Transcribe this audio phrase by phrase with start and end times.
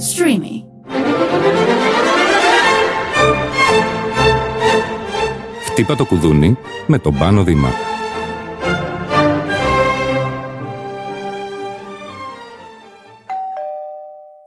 [0.00, 0.64] Streamy.
[5.64, 7.70] Χτύπα το κουδούνι με τον Πάνο Δήμα.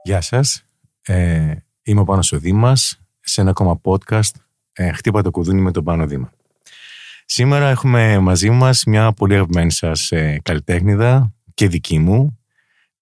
[0.02, 0.64] Γεια σας.
[1.02, 4.34] Ε, είμαι ο Πάνος ο Δήμας σε ένα ακόμα podcast
[4.72, 6.32] ε, «Χτύπα το κουδούνι με τον Πάνο Δήμα».
[7.24, 12.38] Σήμερα έχουμε μαζί μας μια πολύ αγαπημένη σας ε, καλλιτέχνηδα και δική μου,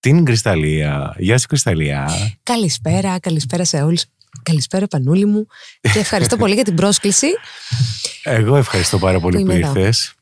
[0.03, 1.15] την Κρυσταλλία.
[1.19, 2.09] Γεια σου Κρυσταλλία.
[2.43, 4.05] Καλησπέρα, καλησπέρα σε όλους.
[4.43, 5.47] Καλησπέρα Πανούλη μου
[5.81, 7.27] και ευχαριστώ πολύ για την πρόσκληση.
[8.23, 9.79] Εγώ ευχαριστώ πάρα πολύ Που που, είμαι εδώ.
[9.79, 10.15] ήρθες.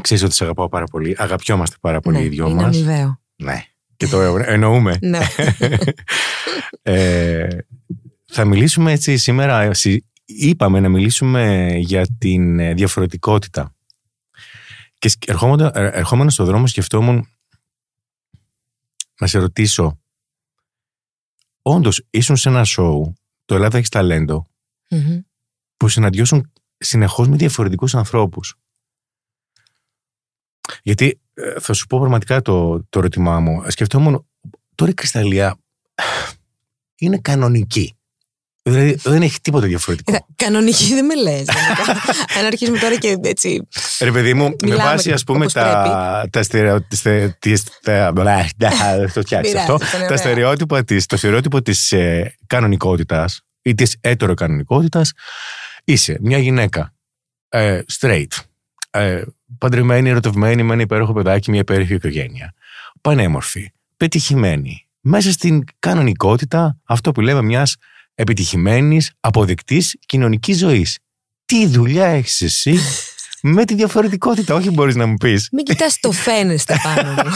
[0.00, 1.14] Ξέρεις ότι σε αγαπάω πάρα πολύ.
[1.18, 2.76] Αγαπιόμαστε πάρα πολύ ναι, οι δυο είναι μας.
[2.76, 3.20] αμοιβαίο.
[3.36, 3.64] Ναι.
[3.96, 4.96] Και το εννοούμε.
[5.00, 5.20] ναι.
[6.82, 7.48] ε,
[8.26, 13.74] θα μιλήσουμε έτσι σήμερα, ε, συ- είπαμε να μιλήσουμε για την ε, διαφορετικότητα.
[14.98, 17.28] Και σκ- ερχόμενο, ε, ερχόμενος στον δρόμο σκεφτόμουν
[19.22, 20.00] να σε ρωτήσω,
[21.62, 23.14] όντως ήσουν σε ένα σοου,
[23.44, 24.48] το Ελλάδα έχεις ταλέντο,
[24.90, 25.20] Μμμ.
[25.76, 28.54] που συναντιώσουν συνεχώς με διαφορετικούς ανθρώπους.
[30.82, 33.70] Γιατί ε, θα σου πω πραγματικά το, το ερώτημά μου.
[33.70, 34.26] Σκεφτόμουν,
[34.74, 35.58] τώρα η Κρυσταλλία
[36.94, 37.96] είναι κανονική.
[38.62, 40.12] Δηλαδή δεν έχει τίποτα διαφορετικό.
[40.12, 41.44] Κοίτα, Κανονική δεν με λες.
[42.38, 43.68] Αν αρχίσουμε τώρα και έτσι.
[44.00, 48.12] Ρε παιδί μου, με Μιλάμε βάση ας πούμε όπως τα, τα, στερεο, στε- τις- τα,
[48.14, 48.70] μπλα, ντα,
[49.14, 50.16] το φτιάξεις Πειράζει, αυτό, ήταν τα ωραία.
[50.16, 55.12] στερεότυπα της, το στερεότυπο της ε, κανονικότητας ή της έτεροκανονικότητας
[55.84, 56.92] είσαι μια γυναίκα
[57.48, 58.26] ε, straight,
[58.90, 59.22] ε,
[59.58, 62.54] παντρεμένη, ερωτευμένη με ένα υπέροχο παιδάκι, μια υπέροχη οικογένεια,
[63.00, 67.76] πανέμορφη, πετυχημένη, μέσα στην κανονικότητα αυτό που λέμε μιας
[68.14, 70.98] επιτυχημένης, αποδεκτής κοινωνικής ζωής.
[71.44, 72.78] Τι δουλειά έχεις εσύ
[73.42, 75.48] με τη διαφορετικότητα, όχι μπορείς να μου πεις.
[75.52, 77.22] Μην κοιτάς το φαίνεστε πάνω μου.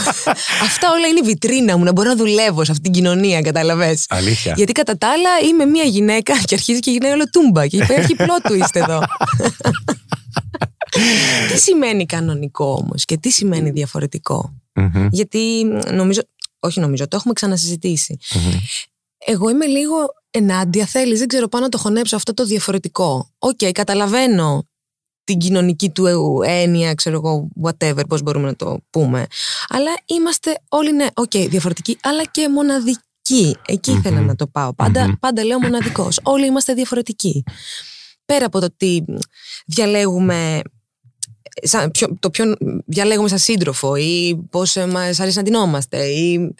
[0.67, 4.05] Αυτά όλα είναι η βιτρίνα μου να μπορώ να δουλεύω σε αυτήν την κοινωνία, καταλαβες.
[4.09, 4.53] Αλήθεια.
[4.57, 8.15] Γιατί κατά τα άλλα είμαι μια γυναίκα και αρχίζει και γίνεται όλο τούμπα και υπάρχει
[8.17, 8.99] plot twist εδώ.
[11.51, 16.21] τι σημαίνει κανονικό όμως και τι σημαίνει διαφορετικό; Μμμ, Γιατί μ, νομίζω,
[16.59, 18.17] όχι νομίζω, το έχουμε ξανασυζητήσει.
[18.33, 18.51] μμμ.
[19.29, 19.95] Εγώ είμαι λίγο
[20.31, 23.29] ενάντια, θέλεις, δεν ξέρω πάνω να το χωνέψω αυτό το διαφορετικό.
[23.37, 24.67] Οκ, καταλαβαίνω
[25.23, 29.25] την κοινωνική του έννοια, ξέρω εγώ, whatever, πώς μπορούμε να το πούμε.
[29.67, 33.55] Αλλά είμαστε όλοι, ναι, οκ, διαφορετικοί, αλλά και μοναδικοί.
[33.65, 33.97] Εκεί Μμμ.
[33.97, 34.73] ήθελα να το πάω.
[34.73, 35.13] Πάντα, Μμμ.
[35.19, 36.19] πάντα λέω μοναδικός.
[36.23, 37.43] Όλοι είμαστε διαφορετικοί.
[38.25, 39.05] Πέρα από το ότι
[39.65, 40.61] διαλέγουμε
[41.61, 46.55] σαν, ποιο, το ποιον διαλέγουμε σαν σύντροφο ή πώς ε, μας αρέσει να ντυνόμαστε ή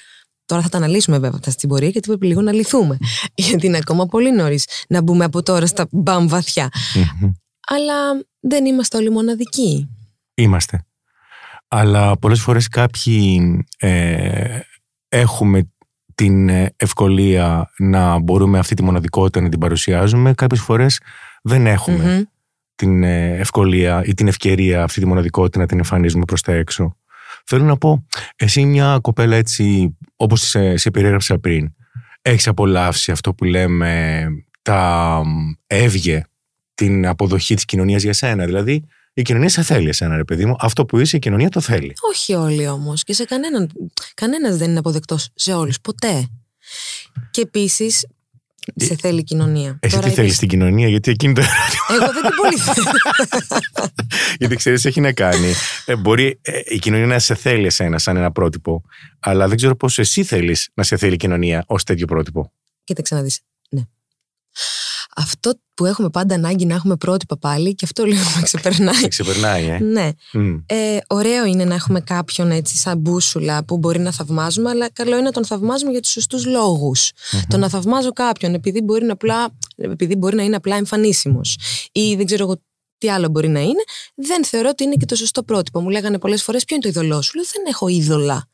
[0.48, 2.98] Τώρα θα τα αναλύσουμε βέβαια αυτά στην πορεία γιατί πρέπει λίγο να λυθούμε.
[3.48, 6.70] Γιατί είναι ακόμα πολύ νωρίς να μπούμε από τώρα στα μπαμ βαθιά.
[6.96, 7.32] Μμμ.
[7.68, 7.94] Αλλά
[8.40, 9.90] δεν είμαστε όλοι μοναδικοί.
[10.34, 10.82] Είμαστε.
[11.68, 13.42] Αλλά πολλές φορές κάποιοι
[13.78, 14.60] ε,
[15.10, 15.72] έχουμε
[16.16, 20.34] την ε, ευκολία να μπορούμε αυτή τη μοναδικότητα να την παρουσιάζουμε.
[20.34, 21.00] Κάποιες φορές
[21.42, 22.22] δεν έχουμε Μμμ.
[22.76, 26.98] την ε, ευκολία ή την ευκαιρία αυτή τη μοναδικότητα να την εμφανίζουμε προς τα έξω.
[27.50, 31.74] Θέλω να πω, εσύ μια κοπέλα έτσι όπως σε, σε περιέγραψα πριν,
[32.22, 34.28] έχεις απολαύσει αυτό που λέμε
[34.62, 36.26] τα μ, έβγε,
[36.74, 40.56] την αποδοχή της κοινωνίας για σένα; Δηλαδή η κοινωνία σε θέλει εσένα ρε παιδί μου,
[40.60, 41.94] αυτό που είσαι η κοινωνία το θέλει.
[42.12, 43.04] Όχι όλοι όμως.
[43.04, 43.72] Και σε κανέναν.
[44.14, 45.82] Κανένας δεν είναι αποδεκτός σε όλους.
[45.82, 46.28] Ποτέ.
[47.32, 48.08] Και επίσης.
[48.76, 49.70] Σε θέλει η κοινωνία.
[49.70, 51.42] Ε, Εσύ Τώρα τι θέλεις είπες, στην κοινωνία, γιατί εκείνη το
[51.90, 52.88] Εγώ δεν την πολύ θέλω.
[54.40, 55.54] Γιατί ξέρεις, έχει να κάνει.
[55.86, 58.84] Ε, μπορεί ε, η κοινωνία να σε θέλει εσένα σαν ένα πρότυπο,
[59.20, 62.52] αλλά δεν ξέρω πώς εσύ θέλεις να σε θέλει η κοινωνία ως τέτοιο πρότυπο.
[62.84, 63.40] Κοίταξε να δεις.
[63.70, 63.82] Ναι.
[65.20, 68.96] Αυτό που έχουμε πάντα ανάγκη να έχουμε πρότυπα πάλι και αυτό λίγο με ξεπερνάει.
[68.96, 69.80] Σε ξεπερνάει, ε.
[69.80, 70.10] ναι.
[70.34, 70.56] Μμ.
[70.66, 75.12] Ε, ωραίο είναι να έχουμε κάποιον έτσι σαν μπούσουλα που μπορεί να θαυμάζουμε, αλλά καλό
[75.12, 77.12] είναι να τον θαυμάζουμε για τους σωστούς λόγους.
[77.48, 81.58] Το να θαυμάζω κάποιον επειδή μπορεί να, απλά, επειδή μπορεί να είναι απλά εμφανίσιμος
[81.92, 82.62] ή δεν ξέρω εγώ
[82.98, 83.84] τι άλλο μπορεί να είναι,
[84.16, 85.82] δεν θεωρώ ότι είναι και το σωστό πρότυπο.
[85.82, 88.48] Μου λέγανε πολλές φορές ποιο είναι το είδωλό σου; Λέω δεν έχω είδωλα.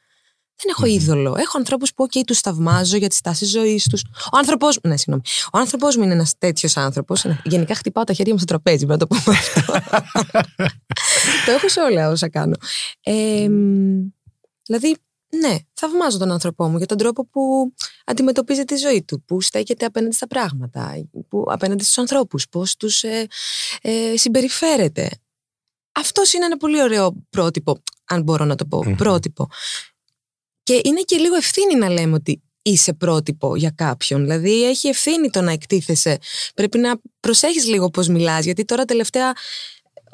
[0.63, 1.35] Δεν έχω είδωλο.
[1.37, 4.01] Έχω ανθρώπους που, OK, τους θαυμάζω για τη στάση ζωής τους.
[4.31, 4.79] Ο άνθρωπος.
[4.83, 5.21] Ναι, συγγνώμη.
[5.53, 7.25] Ο άνθρωπος μου είναι ένας τέτοιος άνθρωπος.
[7.43, 9.73] Γενικά χτυπάω τα χέρια μου στο τραπέζι, πρέπει να το πούμε αυτό.
[11.45, 12.55] το έχω σε όλα όσα κάνω.
[13.01, 14.11] Ε, μ,
[14.65, 14.97] δηλαδή,
[15.29, 17.73] ναι, θαυμάζω τον άνθρωπό μου για τον τρόπο που
[18.05, 23.03] αντιμετωπίζει τη ζωή του, που στέκεται απέναντι στα πράγματα, που απέναντι στους ανθρώπους, πώς τους
[23.03, 23.27] ε,
[23.81, 25.09] ε, συμπεριφέρεται.
[25.91, 28.95] Αυτός είναι ένα πολύ ωραίο πρότυπο, αν μπορώ να το πω, Μμμ.
[28.95, 29.47] πρότυπο.
[30.63, 34.21] Και είναι και λίγο ευθύνη να λέμε ότι είσαι πρότυπο για κάποιον.
[34.21, 36.17] Δηλαδή έχει ευθύνη το να εκτίθεσαι.
[36.55, 39.33] Πρέπει να προσέχεις λίγο πώς μιλάς, γιατί τώρα τελευταία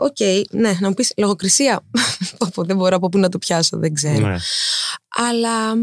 [0.02, 0.18] Οκ,
[0.52, 1.86] ναι, να μου πεις λογοκρισία.
[2.54, 4.28] Πω, δεν μπορώ από πού να το πιάσω, δεν ξέρω.
[4.28, 4.38] Ναι.
[5.10, 5.76] Αλλά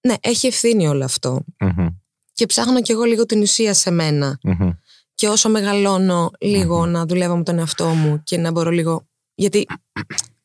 [0.00, 1.40] ναι, έχει ευθύνη όλο αυτό.
[1.60, 1.86] Μμμ.
[2.32, 4.38] και ψάχνω κι εγώ λίγο την ουσία σε μένα.
[4.42, 4.70] Μμμ.
[5.14, 9.06] Και όσο μεγαλώνω λίγο να δουλεύω με τον εαυτό μου και να μπορώ λίγο.
[9.34, 9.66] Γιατί.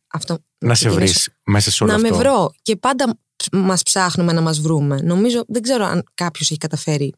[0.07, 0.37] Αυτό.
[0.57, 2.09] Να σε βρεις μέσα σε όλο Να αυτό.
[2.09, 2.53] με βρω.
[2.61, 3.19] Και πάντα
[3.51, 4.99] μας ψάχνουμε να μας βρούμε.
[5.03, 7.13] Νομίζω, δεν ξέρω αν κάποιος έχει καταφέρει.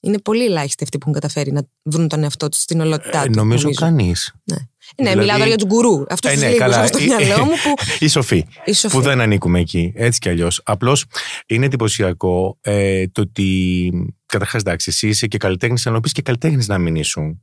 [0.00, 3.26] Είναι πολύ ελάχιστοι αυτοί που έχουν καταφέρει να βρουν τον εαυτό τους στην ολότητά Ε,
[3.26, 3.36] τους.
[3.36, 4.32] νομίζω κανείς.
[4.44, 4.56] Ναι,
[4.96, 6.04] Δηλαδή- μιλάω τώρα για τους γκουρού.
[6.08, 6.86] Αυτούς Ε, τους ναι, λίγους καλά.
[6.86, 7.74] στο Ε, μυαλό μου που.
[8.04, 8.44] Η Σοφή.
[8.64, 8.94] Η Σοφή.
[8.96, 10.60] που δεν ανήκουμε εκεί, έτσι κι αλλιώς.
[10.64, 11.04] Απλώς
[11.46, 13.90] είναι εντυπωσιακό ε, το ότι.
[14.26, 17.40] Καταρχάς, εντάξει, εσύ είσαι και καλλιτέχνης, αλλά πει και καλλιτέχνης να μην ήσουν.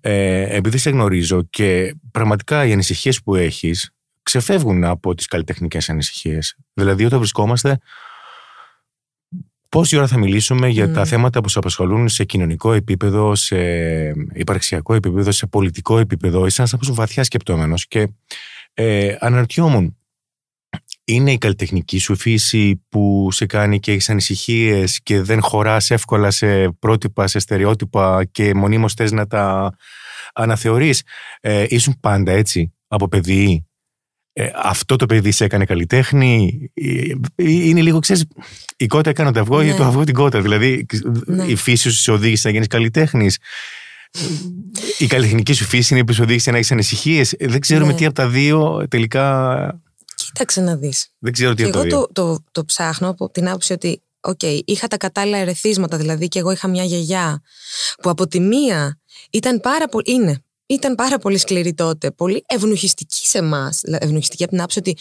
[0.00, 3.90] Ε, επειδή σε γνωρίζω και πραγματικά οι ανησυχίες που έχεις
[4.26, 6.56] ξεφεύγουν από τις καλλιτεχνικές ανησυχίες.
[6.72, 7.78] Δηλαδή, όταν βρισκόμαστε,
[9.68, 10.92] πόση ώρα θα μιλήσουμε για Μμ.
[10.92, 13.58] τα θέματα που σε απασχολούν σε κοινωνικό επίπεδο, σε
[14.32, 16.46] υπαρξιακό επίπεδο, σε πολιτικό επίπεδο.
[16.46, 18.08] Είσαι ένας άνθρωπος βαθιά σκεπτόμενος και
[18.74, 19.96] ε, αναρωτιόμουν,
[21.04, 26.30] είναι η καλλιτεχνική σου φύση που σε κάνει και έχεις ανησυχίες και δεν χωράς εύκολα
[26.30, 29.76] σε πρότυπα, σε στερεότυπα και μονίμως θες να τα
[30.34, 31.02] αναθεωρείς.
[31.40, 33.66] Ε, ήσουν πάντα έτσι από παιδί.
[34.38, 36.60] Ε, αυτό το παιδί σε έκανε καλλιτέχνη.
[36.74, 37.12] Ε,
[37.44, 38.24] είναι λίγο, ξέρεις,
[38.76, 39.74] η κότα έκανε το αυγό ή Ναι.
[39.74, 40.40] το αυγό την κότα.
[40.40, 40.86] Δηλαδή,
[41.26, 41.44] Ναι.
[41.44, 43.38] η φύση σου σε οδήγησε να γίνεις καλλιτέχνης.
[44.98, 47.34] Η καλλιτεχνική σου φύση είναι που σε οδήγησε να έχεις ανησυχίες.
[47.40, 47.98] Δεν ξέρουμε Ναι.
[47.98, 49.80] τι από τα δύο τελικά.
[50.14, 51.08] Κοίταξε να δεις.
[51.18, 52.06] Δεν ξέρω τι Και από τα εγώ δύο.
[52.12, 55.96] το, το, το ψάχνω από την άποψη ότι οκ, είχα τα κατάλληλα ερεθίσματα.
[55.96, 57.42] Δηλαδή και εγώ είχα μια γιαγιά
[58.02, 58.98] που από τη μία
[59.30, 60.04] ήταν πάρα πολύ.
[60.12, 60.40] Είναι.
[60.66, 62.10] Ήταν πάρα πολύ σκληρή τότε.
[62.10, 63.80] Πολύ ευνουχιστική σε εμάς.
[63.82, 64.96] Ευνουχιστική από την άποψη ότι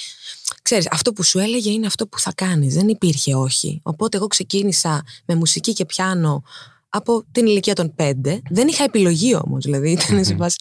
[0.62, 2.73] ξέρεις, αυτό που σου έλεγε είναι αυτό που θα κάνεις.
[2.73, 3.79] Δεν υπήρχε όχι.
[3.83, 6.44] Οπότε εγώ ξεκίνησα με μουσική και πιάνο
[6.89, 8.41] από την ηλικία των πέντε.
[8.50, 9.63] Δεν είχα επιλογή όμως.
[9.63, 10.39] Δηλαδή ήταν σε Μμμ.
[10.39, 10.57] βάση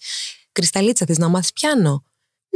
[0.52, 2.04] κρυσταλλίτσα θες να μάθεις πιάνο;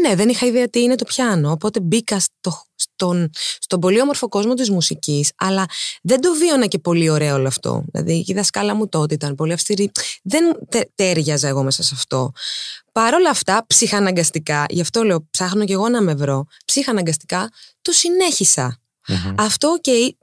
[0.00, 1.50] Ναι, δεν είχα ιδέα τι είναι το πιάνο.
[1.50, 5.64] Οπότε μπήκα στο, στον, στον πολύ όμορφο κόσμο της μουσικής, αλλά
[6.02, 7.84] δεν το βίωνα και πολύ ωραίο όλο αυτό.
[7.92, 9.90] Δηλαδή η δασκάλα μου τότε ήταν πολύ αυστηρή.
[10.22, 12.32] Δεν τε, τέριαζα εγώ μέσα σε αυτό.
[12.92, 17.50] Παρ' όλα αυτά, ψυχαναγκαστικά, γι' αυτό λέω ψάχνω και εγώ να με βρω, ψυχαναγκαστικά
[17.82, 18.80] το συνέχισα.
[19.08, 19.34] Μμμ.
[19.38, 20.16] Αυτό και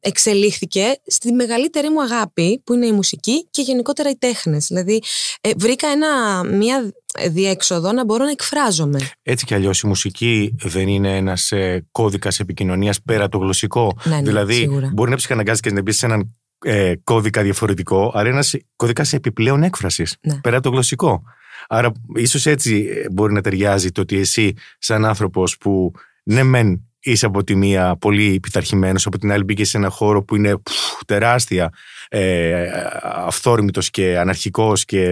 [0.00, 4.66] εξελίχθηκε στη μεγαλύτερη μου αγάπη που είναι η μουσική και γενικότερα οι τέχνες.
[4.66, 5.02] Δηλαδή
[5.40, 6.92] ε, βρήκα ένα, μια
[7.28, 8.98] διέξοδο να μπορώ να εκφράζομαι.
[9.22, 13.96] Έτσι κι αλλιώς η μουσική δεν είναι ένας ε, κώδικας επικοινωνίας πέρα από το γλωσσικό.
[14.04, 14.90] Ναι, ναι, δηλαδή, σίγουρα.
[14.94, 19.62] μπορεί να ψυχαναγκάζεις και να μπει σε έναν ε, κώδικα διαφορετικό, αλλά ένας κώδικας επιπλέον
[19.62, 20.40] έκφρασης Ναι.
[20.40, 21.22] πέρα από το γλωσσικό.
[21.68, 25.92] Άρα, ίσως έτσι ε, μπορεί να ταιριάζει το ότι εσύ, σαν άνθρωπος που
[26.22, 30.22] ναι, μεν είσαι από τη μία πολύ πειθαρχημένο, από την άλλη μπήκε σε ένα χώρο
[30.24, 30.72] που είναι πφ,
[31.06, 31.72] τεράστια,
[32.08, 32.70] ε,
[33.02, 35.04] αυθόρμητος και αναρχικός και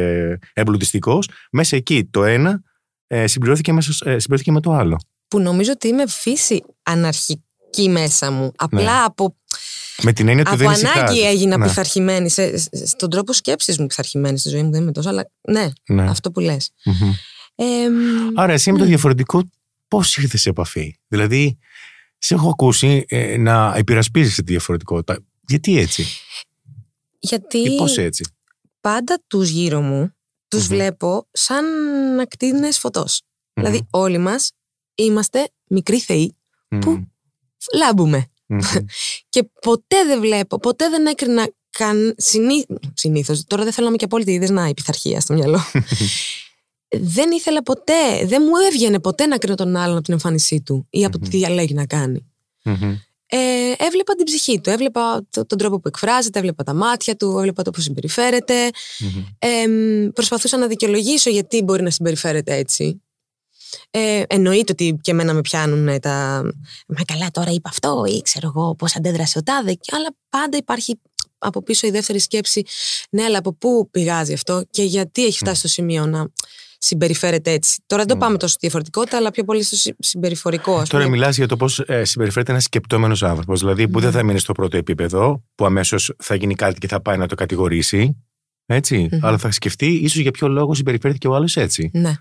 [0.53, 2.63] εμπλουτιστικός, μέσα εκεί το ένα
[3.07, 4.97] ε, συμπληρώθηκε, μέσα, ε, συμπληρώθηκε με το άλλο.
[5.29, 8.53] Που νομίζω ότι είμαι φύση αναρχική μέσα μου.
[8.57, 9.37] Απλά από,
[10.03, 11.25] Με την έννοια ότι από δεν ανάγκη ησυχάζεις.
[11.25, 12.31] έγινα ναι, πειθαρχημένη.
[12.31, 14.71] Σε, σε- στον τρόπο σκέψης μου πειθαρχημένη στη ζωή μου.
[14.71, 16.03] Δεν είμαι τόσο, αλλά ναι, ναι.
[16.03, 16.71] αυτό που λες.
[16.85, 17.13] Μμμ.
[18.35, 19.43] Άρα εσύ με το διαφορετικό
[19.89, 21.59] πώς ήρθες σε επαφή; Δηλαδή,
[22.19, 25.25] σε έχω ακούσει ε, να επειρασπίζεσαι τη διαφορετικότητα.
[25.49, 26.07] Γιατί έτσι;
[27.19, 28.25] Γιατί ή πώς έτσι;
[28.81, 30.11] πάντα τους γύρω μου
[30.49, 30.69] τους Μμμ.
[30.69, 31.65] βλέπω σαν
[32.21, 33.23] ακτίνες φωτός.
[33.55, 33.65] Μμμ.
[33.65, 34.53] Δηλαδή όλοι μας
[34.95, 36.37] είμαστε μικροί θεοί
[36.69, 36.79] Μμμ.
[36.81, 37.07] που
[37.75, 38.31] λάμπουμε.
[38.47, 38.59] Μμμ.
[39.29, 42.67] Και ποτέ δεν βλέπω, ποτέ δεν έκρινα καν συνή...
[42.95, 43.45] συνήθως.
[43.45, 45.61] Τώρα δεν θέλω να είμαι και απόλυτη, είδες να η πειθαρχία στο μυαλό.
[46.89, 50.87] δεν ήθελα ποτέ, δεν μου έβγαινε ποτέ να κρίνω τον άλλον από την εμφάνισή του
[50.91, 51.31] ή από το Μμμ.
[51.31, 52.27] τι διαλέγει να κάνει.
[52.65, 52.97] Μμμ.
[53.29, 53.39] Ε,
[53.79, 57.63] έβλεπα την ψυχή του, έβλεπα το- τον τρόπο που εκφράζεται, έβλεπα τα μάτια του, έβλεπα
[57.63, 58.71] το πώς συμπεριφέρεται.
[58.99, 59.25] Μμμ.
[59.39, 63.01] Ε, μ, προσπαθούσα να δικαιολογήσω γιατί μπορεί να συμπεριφέρεται έτσι.
[63.91, 66.43] Ε, εννοείται ότι και εμένα με πιάνουν τα.
[66.89, 69.73] Μα καλά, τώρα είπα αυτό, ή ξέρω εγώ πώς αντέδρασε ο τάδε.
[69.75, 71.01] και- Αλλά πάντα υπάρχει
[71.39, 72.63] από πίσω η δεύτερη σκέψη.
[73.11, 76.29] Ναι, αλλά από πού πηγάζει αυτό και γιατί έχει φτάσει στο σημείο να
[76.79, 77.83] συμπεριφέρεται έτσι.
[77.87, 78.19] Τώρα δεν το Μμ.
[78.27, 80.79] πάμε τόσο στη διαφορετικότητα, αλλά πιο πολύ στο συ- συμπεριφορικό.
[80.79, 81.17] ας Τώρα πούμε.
[81.17, 83.61] μιλάς για το πώς ε, συμπεριφέρεται ένας σκεπτόμενος άνθρωπος.
[83.61, 84.17] Δηλαδή που δεν Ναι.
[84.17, 87.35] θα μείνει στο πρώτο επίπεδο, που αμέσως θα γίνει κάτι και θα πάει να το
[87.35, 88.25] κατηγορήσει.
[88.67, 89.09] Έτσι.
[89.13, 89.25] Μμμ.
[89.27, 91.91] Αλλά θα σκεφτεί ίσως για ποιο λόγο συμπεριφέρθηκε ο άλλος έτσι.
[91.93, 92.15] Ναι.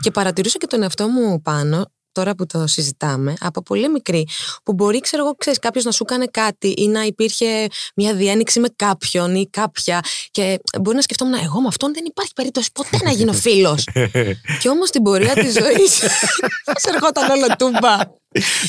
[0.00, 4.28] Και παρατηρούσα και τον εαυτό μου πάνω, τώρα που το συζητάμε, από πολύ μικρή,
[4.62, 8.60] που μπορεί, ξέρω εγώ, ξέρεις, κάποιος να σου κάνει κάτι ή να υπήρχε μια διένυξη
[8.60, 10.00] με κάποιον ή κάποια
[10.30, 13.84] και μπορεί να σκεφτόμουν, εγώ με αυτόν δεν υπάρχει περίπτωση ποτέ να γίνω φίλος.
[14.60, 16.00] και όμως στην πορεία της ζωής
[16.66, 17.96] μας ερχόταν όλο τούμπα.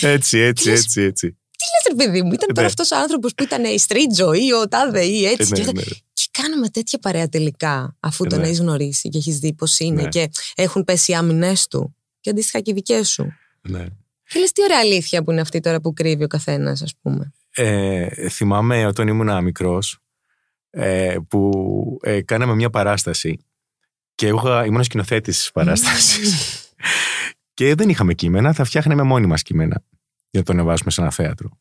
[0.02, 1.36] έτσι, έτσι, Λες- έτσι, έτσι.
[1.58, 2.66] Τι λες ρε παιδί μου, ήταν τώρα Ναι.
[2.68, 5.52] αυτός ο άνθρωπος που ήταν η street ζωή, ο τάδε ή Ε, έτσι.
[5.52, 5.82] ναι, και ναι.
[6.14, 8.46] και κάνουμε τέτοια παρέα τελικά, αφού Ε, τον ναι.
[8.46, 10.08] έχεις γνωρίσει και έχεις δει πώς είναι Ναι.
[10.08, 11.96] και έχουν πέσει οι άμυνές του.
[12.22, 13.34] Και αντίστοιχα και οι δικές σου.
[13.62, 13.86] ναι.
[14.24, 17.32] Και λες, τι ωραία αλήθεια που είναι αυτή τώρα που κρύβει ο καθένας, ας πούμε.
[17.56, 20.00] Ε, θυμάμαι όταν ήμουν μικρός
[20.70, 21.52] ε, που
[22.02, 23.46] ε, κάναμε μια παράσταση
[24.16, 26.56] και εγώ είχα- ήμουν σκηνοθέτης της παράστασης.
[27.54, 29.84] και δεν είχαμε κείμενα, θα φτιάχναμε μόνοι μας κείμενα
[30.30, 31.58] για να το ανεβάσουμε σε ένα θέατρο.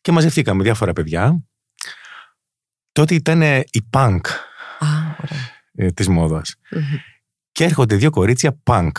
[0.00, 1.44] Και μαζευτήκαμε διάφορα παιδιά.
[2.92, 4.20] Τότε ήταν ε, η punk
[4.78, 4.86] Α,
[5.22, 5.50] ωραία.
[5.74, 6.54] ε, της μόδας.
[6.70, 6.82] Μμμ.
[7.52, 8.90] Και έρχονται δύο κορίτσια punk.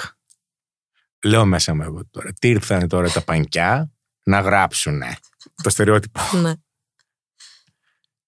[1.23, 3.91] Λέω μέσα μου εγώ τώρα, τι ήρθανε τώρα τα πανκιά
[4.23, 5.17] να γράψουνε.
[5.63, 6.53] το στερεότυπο; Ναι.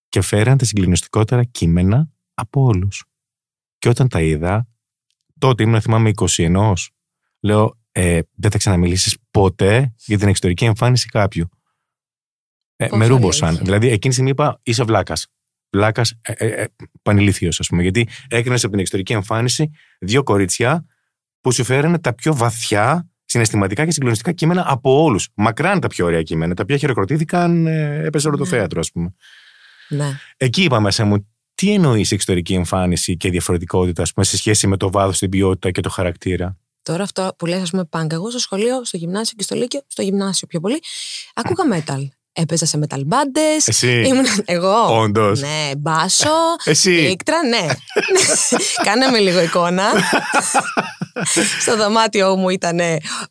[0.10, 3.04] και φέραν τα συγκλινιστικότερα κείμενα από όλους.
[3.78, 4.68] Και όταν τα είδα,
[5.40, 6.74] τότε ήμουν, θυμάμαι, 21.
[7.40, 11.50] Λέω, ε, δεν θα ξαναμιλήσεις ποτέ για την εξωτερική εμφάνιση κάποιου.
[12.76, 13.48] Ε, Πόσο με ρούμποσαν.
[13.48, 13.66] αλήθεια.
[13.66, 15.28] Δηλαδή, εκείνη τη στιγμή είπα, είσαι βλάκας.
[15.70, 16.68] Βλάκας, ε, ε, ε,
[17.02, 17.82] πανηλήθιος, ας πούμε.
[17.82, 20.86] Γιατί έκρινες από την εξωτερική εμφάνιση δύο κορίτσια
[21.46, 25.28] που σου φέρανε τα πιο βαθιά συναισθηματικά και συγκλονιστικά κείμενα από όλους.
[25.36, 28.50] Μακράν τα πιο ωραία κείμενα, τα οποία χειροκροτήθηκαν, ε, έπεσε όλο το Ναι.
[28.50, 29.14] θέατρο, ας πούμε.
[29.90, 30.20] ναι.
[30.38, 34.78] Εκεί είπα μέσα μου, τι εννοείς εξωτερική εμφάνιση και διαφορετικότητα, ας πούμε, σε σχέση με
[34.78, 38.12] το βάθος, την ποιότητα και το χαρακτήρα; Τώρα αυτό που λες, ας πούμε, punk.
[38.12, 40.80] Εγώ στο σχολείο, στο γυμνάσιο και στο λύκειο, στο γυμνάσιο πιο πολύ,
[41.34, 42.08] ακούγα metal.
[42.38, 43.64] Έπαιζα σε metal bands.
[43.66, 44.02] Εσύ.
[44.02, 45.00] Ήμουν εγώ.
[45.02, 45.40] Όντως.
[45.42, 46.30] Ναι, μπάσο,
[46.64, 46.92] Εσύ.
[46.94, 47.66] Ηλίκτρα, ναι.
[48.88, 49.84] Κάναμε λίγο εικόνα.
[51.62, 52.80] Στο δωμάτιό μου ήταν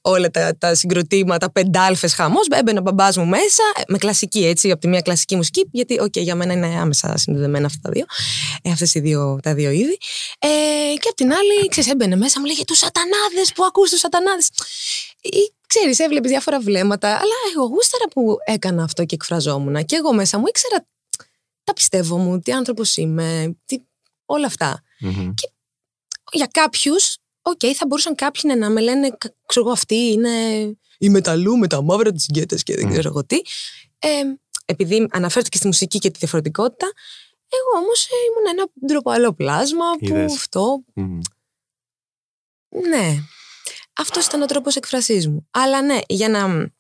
[0.01, 2.47] όλα τα, τα συγκροτήματα, πεντάλφες χαμός.
[2.51, 6.01] Έμπαινε ο μπαμπάς μου μέσα, ε, με κλασική έτσι, από τη μία κλασική μουσική, γιατί
[6.01, 8.05] οκ, για μένα είναι άμεσα συνδεδεμένα αυτά τα δύο.
[8.63, 9.99] Ε, αυτές οι δύο, τα δύο είδη.
[10.39, 10.49] Ε,
[11.01, 14.51] και απ' την άλλη, ξέρεις, έμπαινε μέσα, μου 'λεγε τους σατανάδες που ακούς τους σατανάδες.
[15.67, 19.85] Ξέρεις, έβλεπες διάφορα βλέμματα, αλλά εγώ γούσταρα που έκανα αυτό και εκφραζόμουν.
[19.85, 20.87] Και εγώ μέσα μου ήξερα
[21.65, 23.79] τα πιστεύω μου, τι άνθρωπος είμαι, τι,
[24.25, 25.33] όλα αυτά Μμμ.
[26.33, 30.31] για κάποιους, οκ, θα μπορούσαν κάποιοι να- να με λένε, κα- ξέρω εγώ, αυτή είναι
[30.99, 32.91] η μεταλλού με τα μαύρα τη γκέτε και δεν Μμ.
[32.91, 33.37] ξέρω εγώ τι.
[33.99, 34.09] Ε,
[34.65, 36.87] επειδή αναφέρθηκε στη μουσική και τη διαφορετικότητα,
[37.49, 40.33] εγώ όμως ήμουν ένα ντροπαλό πλάσμα που Είδες.
[40.35, 40.85] αυτό.
[40.95, 41.21] Μμμ.
[42.89, 43.15] Ναι.
[43.97, 45.47] Αυτός ήταν ο τρόπος έκφρασής μου.
[45.51, 46.73] Αλλά ναι, για να.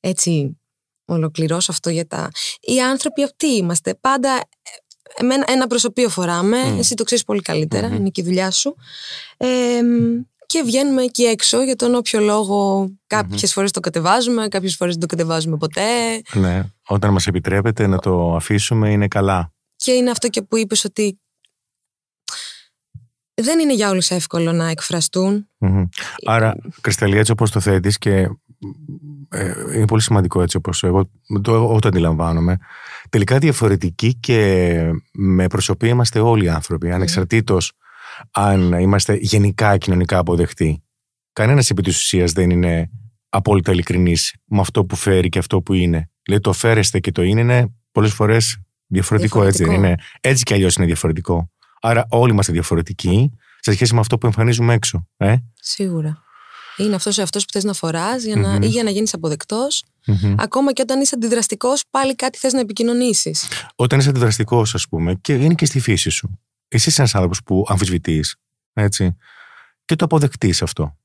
[0.00, 0.60] Έτσι,
[1.04, 2.30] ολοκληρώσω αυτό για τα.
[2.60, 3.94] Οι άνθρωποι αυτοί είμαστε.
[3.94, 4.48] Πάντα.
[5.14, 6.64] Ε, Εμένα, ένα προσωπείο φοράμε.
[6.64, 6.78] Μμ.
[6.78, 7.88] Εσύ το ξέρεις πολύ καλύτερα.
[7.88, 7.96] Μμμ.
[7.96, 8.76] Είναι και η δουλειά σου.
[9.36, 9.46] Ε,
[10.46, 12.88] και βγαίνουμε εκεί έξω για τον όποιο λόγο.
[13.06, 16.22] Κάποιες φορές το κατεβάζουμε, κάποιες φορές δεν το κατεβάζουμε ποτέ.
[16.32, 19.52] Ναι, όταν μας επιτρέπετε να το αφήσουμε είναι καλά.
[19.76, 21.20] Και είναι αυτό και που είπες ότι
[23.34, 25.48] δεν είναι για όλους εύκολο να εκφραστούν.
[25.58, 25.84] Μμμ.
[26.24, 28.28] Άρα, Κρυσταλλή, έτσι όπως το θέτεις και
[29.28, 31.10] ε, είναι πολύ σημαντικό έτσι όπως εγώ
[31.42, 32.58] το, εγώ το αντιλαμβάνομαι.
[33.08, 34.78] Τελικά διαφορετικοί και
[35.12, 37.72] με προσωπία είμαστε όλοι οι άνθρωποι, ανεξαρτήτως
[38.30, 40.82] αν είμαστε γενικά κοινωνικά αποδεκτοί.
[41.32, 42.90] Κανένας επί της ουσίας δεν είναι
[43.28, 46.10] απόλυτα ειλικρινής με αυτό που φέρει και αυτό που είναι.
[46.22, 50.02] Δηλαδή το φέρεστε και το είναι είναι πολλές φορές διαφορετικό, έτσι δεν Διαφορετικό.
[50.02, 50.30] είναι.
[50.32, 51.50] Έτσι κι αλλιώς είναι διαφορετικό.
[51.80, 55.06] Άρα όλοι είμαστε διαφορετικοί σε σχέση με αυτό που εμφανίζουμε έξω.
[55.16, 56.24] Ε; Σίγουρα.
[56.76, 58.62] Είναι αυτός ο αυτός που θες να φοράς για να, Μμμ.
[58.62, 59.84] ή για να γίνεις αποδεκτός.
[60.06, 60.34] Μμμ.
[60.38, 63.48] Ακόμα και όταν είσαι αντιδραστικός πάλι κάτι θες να επικοινωνήσεις.
[63.76, 66.40] Όταν είσαι αντιδραστικός, ας πούμε, και είναι και στη φύση σου.
[66.68, 68.36] Εσύ είσαι ένας άνθρωπος που αμφισβητείς,
[68.72, 69.16] έτσι.
[69.84, 70.96] Και το αποδεκτείς αυτό.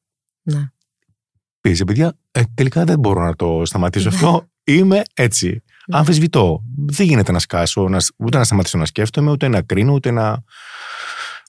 [0.41, 0.69] Ναι.
[1.61, 4.15] Πεις, παιδιά, ε, τελικά δεν μπορώ να το σταματήσω Ναι.
[4.15, 4.49] αυτό.
[4.63, 5.63] Είμαι έτσι.
[5.87, 5.97] Ναι.
[5.97, 6.63] Αμφισβητώ.
[6.87, 10.43] Δεν γίνεται να σκάσω, να, ούτε να σταματήσω να σκέφτομαι, ούτε να κρίνω, ούτε να.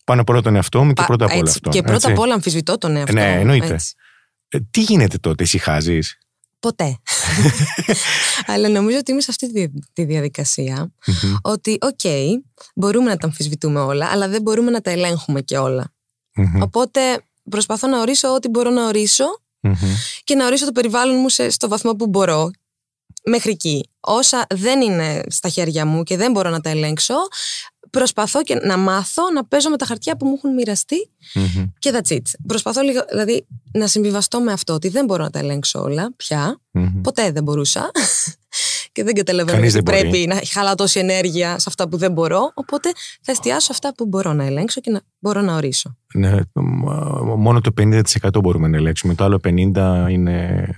[0.04, 1.52] Πάνω πρώτα τον εαυτό μου και Πα- πρώτα απ' όλα έτσι.
[1.56, 1.70] αυτό.
[1.70, 2.10] Και πρώτα έτσι.
[2.10, 3.74] απ' όλα αμφισβητώ τον εαυτό Ναι, μου, εννοείται.
[3.74, 3.94] έτσι.
[4.52, 5.98] Ε, τι γίνεται τότε, ησυχάζει.
[6.60, 6.98] Ποτέ.
[8.52, 10.92] Αλλά νομίζω ότι είμαι σε αυτή τη, τη διαδικασία
[11.42, 12.00] ότι, οκ,
[12.74, 15.92] μπορούμε να τα αμφισβητούμε όλα, αλλά δεν μπορούμε να τα ελέγχουμε και όλα.
[16.60, 17.00] Οπότε
[17.50, 19.24] προσπαθώ να ορίσω ό,τι μπορώ να ορίσω
[20.24, 22.50] και να ορίσω το περιβάλλον μου σε, στο βαθμό που μπορώ.
[23.24, 23.90] Μέχρι εκεί.
[24.00, 27.14] Όσα δεν είναι στα χέρια μου και δεν μπορώ να τα ελέγξω,
[27.92, 31.10] προσπαθώ και να μάθω να παίζω με τα χαρτιά που μου έχουν μοιραστεί
[31.78, 32.22] και that's it.
[32.46, 36.60] Προσπαθώ λίγο, δηλαδή, να συμβιβαστώ με αυτό ότι δεν μπορώ να τα ελέγξω όλα πια.
[37.02, 37.90] Ποτέ δεν μπορούσα.
[38.92, 40.08] και δεν καταλαβαίνω Κανείς ότι δεν μπορεί.
[40.08, 42.50] πρέπει να χαλάω τόση ενέργεια σε αυτά που δεν μπορώ.
[42.54, 45.96] Οπότε θα εστιάσω αυτά που μπορώ να ελέγξω και να μπορώ να ορίσω.
[46.14, 48.02] Ναι, μ- μόνο το 50%
[48.42, 49.14] μπορούμε να ελέγξουμε.
[49.14, 50.68] Το άλλο 50% είναι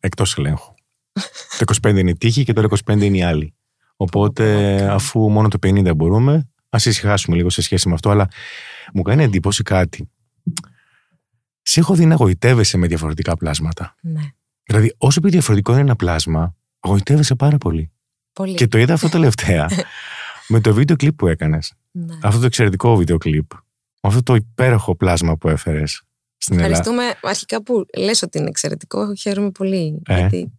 [0.00, 0.74] εκτός ελέγχου.
[1.58, 3.54] το 25% είναι η τύχη και το άλλο 25% είναι οι άλλοι.
[4.00, 4.90] Οπότε, Οκ.
[4.90, 8.10] αφού μόνο το 50% μπορούμε, ας ησυχάσουμε λίγο σε σχέση με αυτό.
[8.10, 8.28] Αλλά
[8.92, 10.10] μου κάνει εντύπωση κάτι.
[11.62, 13.94] Σε έχω δει να γοητεύεσαι με διαφορετικά πλάσματα.
[14.00, 14.20] Ναι.
[14.64, 16.54] Δηλαδή, όσο πιο διαφορετικό είναι ένα πλάσμα,
[16.86, 17.90] γοητεύεσαι πάρα πολύ.
[18.32, 18.54] Πολύ.
[18.54, 19.68] Και το είδα αυτό τελευταία.
[20.48, 21.72] με το video clip που έκανες.
[21.90, 22.18] Ναι.
[22.22, 23.50] Αυτό το εξαιρετικό video clip.
[24.00, 26.02] Αυτό το υπέροχο πλάσμα που έφερες
[26.36, 26.78] στην Ελλάδα.
[26.78, 29.14] Ευχαριστούμε αρχικά που λες ότι είναι εξαιρετικό.
[29.14, 30.02] Χαίρομαι πολύ.
[30.06, 30.18] Ε.
[30.18, 30.52] Γιατί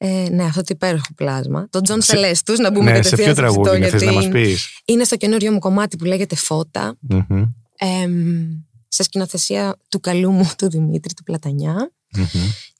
[0.00, 1.66] Ε, ναι, αυτό το υπέροχο πλάσμα.
[1.70, 4.10] Τον Τζον Σελέστους, να μπούμε Ναι, σε κατευθείαν ποιο σε αυτό, τραγούδι είναι, θες να
[4.12, 6.96] γιατί μας πεις; είναι στο καινούριο μου κομμάτι που λέγεται Φώτα.
[7.00, 7.44] Μμμ,
[7.78, 8.48] εμ,
[8.88, 12.24] σε σκηνοθεσία του καλού μου του Δημήτρη του Πλατανιά, μμμ.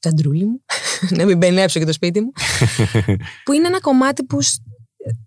[0.01, 0.65] του αντρούλη μου,
[1.17, 2.31] να μην παινέψω και το σπίτι μου,
[3.45, 4.63] που είναι ένα κομμάτι που σ-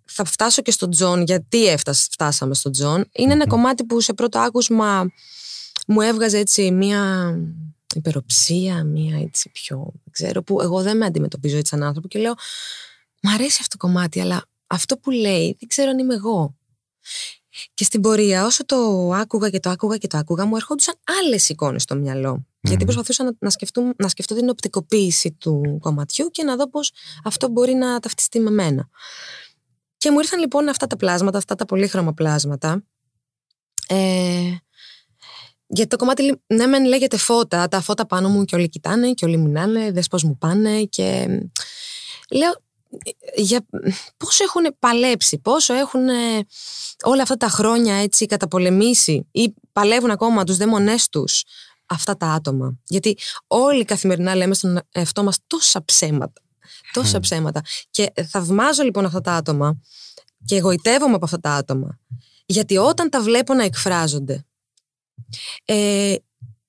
[0.05, 3.05] θα φτάσω και στον Τζον, γιατί έφτασ, φτάσαμε στον Τζον.
[3.11, 3.49] Είναι ένα Μμμ.
[3.51, 5.05] κομμάτι που σε πρώτο άκουσμα
[5.87, 7.33] μου έβγαζε έτσι μία
[7.99, 12.19] υπεροψία, μία έτσι πιο, δεν ξέρω, που εγώ δεν με αντιμετωπίζω έτσι σαν άνθρωπο και
[12.19, 12.33] λέω,
[13.21, 16.55] μ' αρέσει αυτό το κομμάτι, αλλά αυτό που λέει δεν ξέρω αν είμαι εγώ.
[17.73, 21.49] Και στην πορεία, όσο το άκουγα και το άκουγα και το άκουγα, μου ερχόντουσαν άλλες
[21.49, 22.45] εικόνες στο μυαλό.
[22.61, 22.85] Γιατί Μμμ.
[22.85, 26.91] προσπαθούσα να, να, σκεφτούμε, να σκεφτώ την οπτικοποίηση του κομματιού και να δω πώς
[27.23, 28.89] αυτό μπορεί να ταυτιστεί με μένα.
[29.97, 32.83] Και μου ήρθαν λοιπόν αυτά τα πλάσματα, αυτά τα πολύχρωμα πλάσματα.
[33.87, 34.55] Ε,
[35.73, 39.25] γιατί το κομμάτι, ναι, μεν λέγεται φώτα, τα φώτα πάνω μου και όλοι κοιτάνε και
[39.25, 41.27] όλοι μιλάνε, δες πώς μου πάνε και
[42.31, 42.51] λέω
[43.35, 43.65] για
[44.17, 46.45] πόσο έχουν παλέψει, πόσο έχουν ε,
[47.03, 51.43] όλα αυτά τα χρόνια έτσι καταπολεμήσει ή παλεύουν ακόμα τους δαίμονές τους
[51.85, 52.79] αυτά τα άτομα.
[52.87, 56.41] Γιατί όλοι καθημερινά λέμε στον εαυτό μας τόσα ψέματα.
[56.93, 57.21] Τόσα Μμ.
[57.21, 57.61] ψέματα.
[57.91, 59.79] Και θαυμάζω λοιπόν αυτά τα άτομα
[60.45, 61.99] και εγώ γοητεύομαι από αυτά τα άτομα.
[62.45, 64.45] Γιατί όταν τα βλέπω να εκφράζονται,
[65.65, 66.15] ε,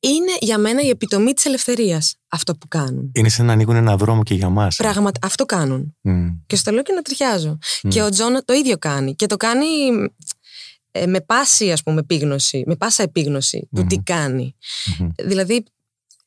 [0.04, 3.10] είναι για μένα η επιτομή της ελευθερίας αυτό που κάνουν.
[3.14, 4.76] Είναι σαν να ανοίγουν ένα δρόμο και για μας.
[4.76, 5.96] Πράγματα, αυτό κάνουν.
[6.00, 7.58] Μμ, Και στο λέω και ανατριχιάζω.
[7.82, 7.88] μμ.
[7.88, 9.14] Και ο Τζον το ίδιο κάνει.
[9.14, 9.66] Και το κάνει
[10.90, 13.86] ε, με πάσα, ας πούμε, επίγνωση, με πάσα επίγνωση του Μμμ.
[13.88, 14.56] τι κάνει.
[14.98, 15.08] Μμμ.
[15.18, 15.64] Δηλαδή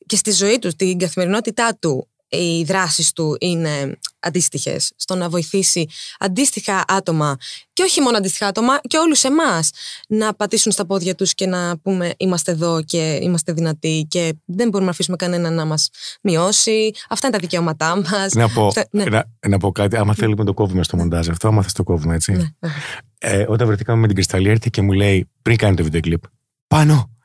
[0.06, 5.86] και στη ζωή του, την καθημερινότητά του, οι δράσεις του είναι αντίστοιχες στο να βοηθήσει
[6.18, 7.36] αντίστοιχα άτομα
[7.72, 9.70] και όχι μόνο αντίστοιχα άτομα και όλους εμάς
[10.08, 14.66] να πατήσουν στα πόδια τους και να πούμε είμαστε εδώ και είμαστε δυνατοί και δεν
[14.68, 15.90] μπορούμε να αφήσουμε κανένα να μας
[16.22, 19.04] μειώσει αυτά είναι τα δικαιώματά μας Να πω, Αυτά- ναι.
[19.04, 19.96] να, να πω κάτι.
[19.96, 22.32] Άμα θέλουμε το κόβουμε στο μοντάζ αυτό, άμα θες το κόβουμε έτσι.
[22.32, 22.76] Ναι, βέβαια.
[23.18, 26.22] Ε, όταν βρεθήκαμε με την Κρυσταλλή, έρθει και μου λέει πριν κάνει το βίντεο κλιπ.
[26.66, 27.15] Πάνω!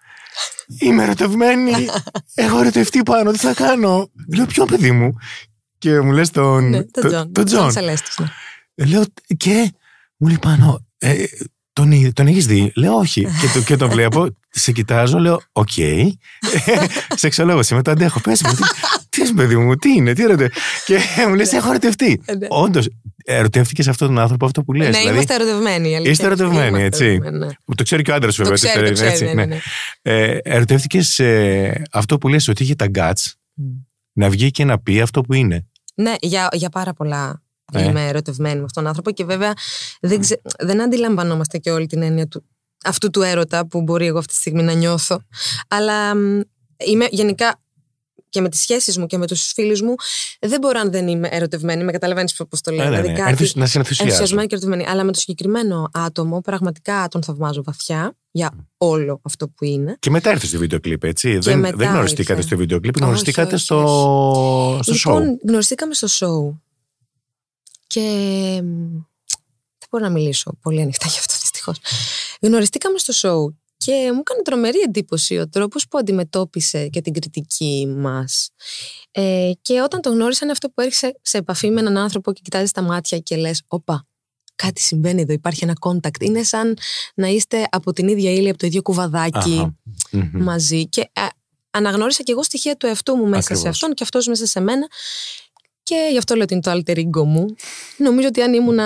[0.79, 1.71] Είμαι ερωτευμένη!
[2.35, 5.13] Έχω ερωτευτεί πάνω, τι θα κάνω; Λέω, ποιο παιδί μου;
[5.77, 6.69] Και μου λες τον.
[6.69, 7.31] Ναι, τον το- Τζον.
[7.31, 7.71] τον Τζον.
[7.71, 8.25] Σελέστος, ναι.
[8.75, 9.03] Ε, Λέω,
[9.37, 9.73] και
[10.17, 10.85] μου λέει πάνω.
[10.97, 11.23] Ε,
[11.73, 13.21] τον, εί- τον έχεις δει; Λέω, όχι.
[13.21, 15.69] και, το, και τον βλέπω, σε κοιτάζω, λέω, οκέι.
[17.15, 18.19] Σεξολόγος είμαι, το αντέχω.
[18.21, 18.61] Πες μου, τι,
[19.09, 20.51] τι είσαι, παιδί μου, τι είναι, τι ρωτάω.
[20.85, 22.21] και μου λες, έχω ερωτευτεί.
[22.25, 22.47] Ε, ναι.
[22.49, 22.89] Όντως,
[23.25, 24.87] ερωτεύτηκες αυτόν τον άνθρωπο αυτό που λες.
[24.89, 25.89] Ναι, δηλαδή, είμαστε ερωτευμένοι.
[25.89, 26.33] η αλήθεια Είστε είναι.
[26.33, 27.05] ερωτευμένοι, Είμαστε έτσι.
[27.05, 27.75] ερωτευμένοι, ναι.
[27.75, 28.57] Το ξέρει και ο άντρας Το βέβαια.
[28.71, 29.59] ξέρει, το ξέρει, ναι, ναι, ναι.
[30.01, 33.63] Ε, ερωτεύτηκες ε, αυτό που λες ότι είχε τα guts Μμ.
[34.13, 37.41] να βγει και να πει αυτό που είναι; Ναι, για, για πάρα πολλά
[37.79, 37.81] Ναι.
[37.81, 39.53] είμαι ερωτευμένη με αυτόν τον άνθρωπο και βέβαια
[40.01, 42.43] δεν, ξε- δεν αντιλαμβανόμαστε και όλη την έννοια του,
[42.85, 45.19] αυτού του έρωτα που μπορεί εγώ αυτή τη στιγμή να νιώθω.
[45.67, 46.39] Αλλά μ,
[46.85, 47.59] είμαι γενικά
[48.29, 49.95] και με τις σχέσεις μου και με τους φίλους μου
[50.39, 51.83] δεν μπορώ αν δεν είμαι ερωτευμένη.
[51.83, 52.85] Με καταλαβαίνεις πώς το λέω.
[52.85, 53.17] Ε, ναι, δηλαδή ναι.
[53.17, 54.11] κάτι Ενθουσ- να σε ενθουσιάζει.
[54.11, 54.87] ενθουσιασμένη και ερωτευμένη.
[54.89, 59.95] Αλλά με το συγκεκριμένο άτομο πραγματικά τον θαυμάζω βαθιά για όλο αυτό που είναι.
[59.99, 61.37] Και μετά ήρθε στο βίντεο κλιπ, έτσι.
[61.37, 62.47] δεν, μετά δεν γνωριστήκατε ήρθε.
[62.47, 65.19] στο βίντεο κλιπ, Όχι, γνωριστήκατε όχι, στο, στο show.
[65.19, 66.59] λοιπόν, γνωριστήκαμε στο show.
[67.91, 68.01] Και
[68.63, 68.91] μ,
[69.77, 71.77] δεν μπορώ να μιλήσω πολύ ανοιχτά γι' αυτό δυστυχώς.
[72.41, 77.93] Γνωριστήκαμε στο show και μου έκανε τρομερή εντύπωση ο τρόπος που αντιμετώπισε και την κριτική
[77.97, 78.49] μας.
[79.11, 82.41] Ε, και όταν το γνώρισα είναι αυτό που έρχεσαι σε επαφή με έναν άνθρωπο και
[82.43, 84.07] κοιτάζεις τα μάτια και λες «Όπα,
[84.55, 86.21] κάτι συμβαίνει εδώ, υπάρχει ένα contact».
[86.21, 86.77] Είναι σαν
[87.15, 89.75] να είστε από την ίδια ύλη, από το ίδιο κουβαδάκι Αχα.
[90.11, 90.43] Μμμ.
[90.43, 91.27] μαζί και α,
[91.71, 93.69] αναγνώρισα και εγώ στοιχεία του εαυτού μου μέσα σε Ακριβώς.
[93.69, 94.87] αυτόν και αυτός μέσα σε μένα
[95.91, 97.45] και γι' αυτό λέω ότι είναι το alter ego μου.
[97.97, 98.79] Νομίζω ότι αν ήμουν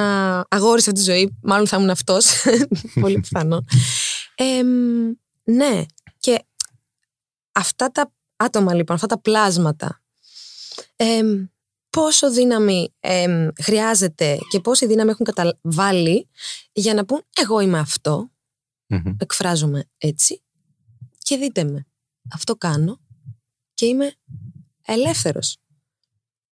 [0.48, 2.26] αγόρι σε αυτή τη ζωή, μάλλον θα ήμουν αυτός.
[3.02, 3.66] Πολύ πιθανό.
[4.36, 5.12] Ε, μ,
[5.44, 5.86] ναι,
[6.20, 6.46] και
[7.52, 10.02] αυτά τα άτομα λοιπόν, αυτά τα πλάσματα,
[10.96, 11.44] ε, μ,
[11.90, 16.30] πόσο δύναμη ε, μ, χρειάζεται και πόση δύναμη έχουν καταβάλει
[16.72, 18.32] για να πούν εγώ είμαι αυτό
[18.88, 19.16] Μμμ.
[19.18, 20.42] εκφράζομαι έτσι
[21.18, 21.88] και δείτε με.
[22.34, 23.00] Αυτό κάνω
[23.74, 24.14] και είμαι
[24.86, 25.58] ελεύθερος.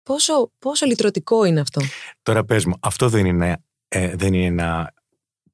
[0.03, 1.81] Πόσο, πόσο λυτρωτικό είναι αυτό;
[2.23, 4.93] Τώρα πες μου, αυτό δεν είναι, ε, δεν είναι ένα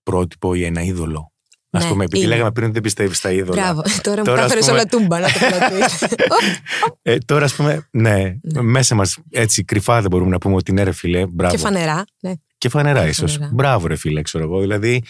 [0.04, 1.32] πρότυπο ή ένα είδωλο;
[1.72, 2.30] Α Ναι, πούμε, επειδή είναι.
[2.34, 3.62] λέγαμε πριν ότι δεν πιστεύεις στα είδωλα.
[3.62, 3.82] Μπράβο.
[4.02, 6.04] Τώρα μου Τώρα, τα ας έφερες πούμε- όλα τούμπα να το πλατείς.
[7.02, 8.62] Ε, τώρα, ας πούμε, ναι, Ναι.
[8.62, 11.56] μέσα μας έτσι κρυφά δεν μπορούμε να πούμε ότι ναι, ρε φίλε, μπράβο.
[11.56, 12.04] και φανερά.
[12.20, 12.34] Ναι.
[12.58, 13.32] Και φανερά, Και ίσως.
[13.34, 13.52] φανερά.
[13.54, 14.60] Μπράβο, ρε φίλε, ξέρω εγώ.
[14.60, 15.04] Δηλαδή,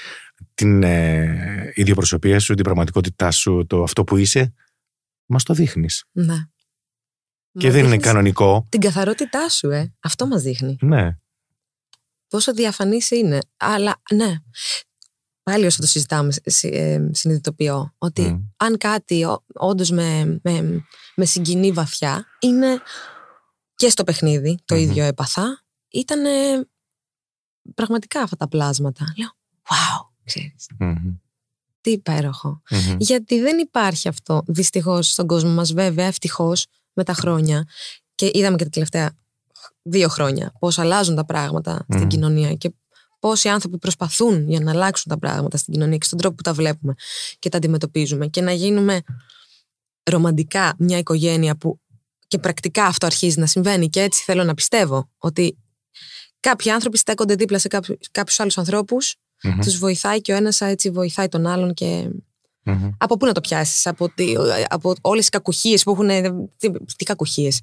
[0.53, 4.53] την ε, ιδιοπροσωπία σου, την πραγματικότητά σου, το αυτό που είσαι,
[5.25, 6.03] μας το δείχνεις.
[6.11, 6.35] ναι.
[7.59, 8.65] Και Μας δεν είναι δείχνεις κανονικό.
[8.69, 9.93] Την καθαρότητά σου, ε.
[9.99, 10.77] Αυτό μας δείχνει.
[10.81, 11.17] Ναι.
[12.27, 13.39] Πόσο διαφανής είναι.
[13.57, 14.35] Αλλά, ναι.
[15.43, 18.41] Πάλι όσο το συζητάμε, συ- ε, συνειδητοποιώ ότι Μμ.
[18.57, 22.81] αν κάτι όντως με, με, με συγκινεί βαθιά, είναι
[23.75, 24.81] και στο παιχνίδι το Μμμ.
[24.83, 25.63] ίδιο έπαθα.
[25.89, 26.19] Ήταν
[27.75, 29.05] πραγματικά αυτά τα πλάσματα.
[29.17, 29.29] Λέω,
[29.63, 31.15] wow, ξέρεις, Μμμ.
[31.81, 32.61] τι υπέροχο.
[32.69, 32.95] Μμμ.
[32.99, 36.65] Γιατί δεν υπάρχει αυτό δυστυχώς στον κόσμο μας βέβαια, ευτυχώς
[36.99, 37.67] με τα χρόνια.
[38.15, 39.17] Και είδαμε και τα τελευταία
[39.81, 42.07] δύο χρόνια πώς αλλάζουν τα πράγματα στην Μμμ.
[42.07, 42.73] κοινωνία και
[43.19, 46.53] πόσοι άνθρωποι προσπαθούν για να αλλάξουν τα πράγματα στην κοινωνία και στον τρόπο που τα
[46.53, 46.93] βλέπουμε
[47.39, 49.01] και τα αντιμετωπίζουμε και να γίνουμε
[50.03, 51.79] ρομαντικά μια οικογένεια που
[52.27, 55.57] και πρακτικά αυτό αρχίζει να συμβαίνει και έτσι θέλω να πιστεύω ότι
[56.39, 59.59] κάποιοι άνθρωποι στέκονται δίπλα σε κάποιου, κάποιους άλλους ανθρώπους Μμμ.
[59.59, 62.09] τους βοηθάει και ο ένας έτσι βοηθάει τον άλλον και
[62.69, 62.89] Μμμ.
[62.97, 64.33] από πού να το πιάσεις, από, τι,
[64.69, 66.07] από όλες τις κακουχίες που έχουν,
[66.57, 67.61] τι, τι κακουχίες.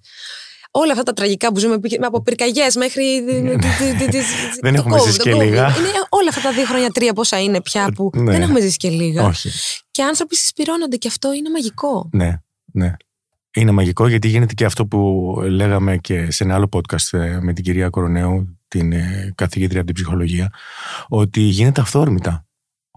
[0.70, 3.20] Όλα αυτά τα τραγικά που ζούμε, από πυρκαγιές μέχρι.
[4.62, 5.38] Δεν το έχουμε COVID, ζήσει το και COVID.
[5.38, 5.66] λίγα.
[5.66, 8.30] Είναι όλα αυτά τα δύο χρόνια, τρία πόσα είναι πια που Ναι.
[8.30, 9.24] δεν έχουμε ζήσει και λίγα.
[9.24, 9.50] Όχι.
[9.90, 12.08] Και άνθρωποι συσπηρώνονται και αυτό είναι μαγικό.
[12.12, 12.40] Ναι,
[12.72, 12.92] ναι.
[13.54, 17.52] Είναι μαγικό γιατί γίνεται και αυτό που λέγαμε και σε ένα άλλο podcast ε, με
[17.52, 20.52] την κυρία Κορονέου, την ε, καθηγήτρια από την ψυχολογία,
[21.08, 22.45] ότι γίνεται αυθόρμητα.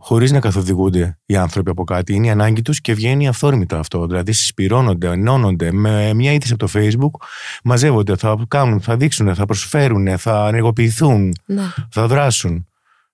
[0.02, 2.14] Χωρίς να καθοδηγούνται οι άνθρωποι από κάτι.
[2.14, 4.06] Είναι η ανάγκη τους και βγαίνει αυθόρμητα αυτό.
[4.08, 7.28] Δηλαδή συσπηρώνονται, ενώνονται με μια είδηση από το Facebook,
[7.64, 11.64] μαζεύονται, θα κάνουν, θα δείξουν, θα προσφέρουν, θα ενεργοποιηθούν, Ναι.
[11.92, 12.68] θα δράσουν.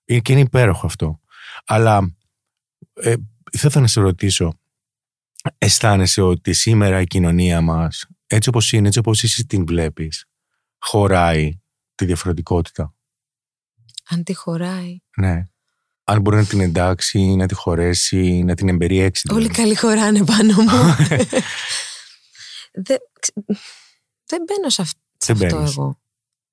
[0.04, 1.20] Ε, Και είναι υπέροχο αυτό.
[1.64, 2.16] Αλλά
[2.94, 3.14] ε,
[3.52, 4.52] θα ήθελα να σε ρωτήσω,
[5.58, 10.24] αισθάνεσαι ότι σήμερα η κοινωνία μας, έτσι όπως είναι, έτσι όπως εσύ την βλέπεις,
[10.78, 11.60] χωράει
[11.94, 12.94] τη διαφορετικότητα;
[14.08, 14.98] Αν τη χωράει.
[15.16, 15.42] Ναι.
[16.08, 19.28] Αν μπορεί να την εντάξει, να τη χωρέσει, να την εμπεριέξει.
[19.32, 19.60] Όλοι δηλαδή.
[19.62, 20.68] καλοί χωράνε πάνω μου.
[22.72, 23.58] δεν, ξε-
[24.26, 25.76] δεν μπαίνω σε, αυ- σε Δεν αυτό μπαίνεις.
[25.76, 26.00] εγώ.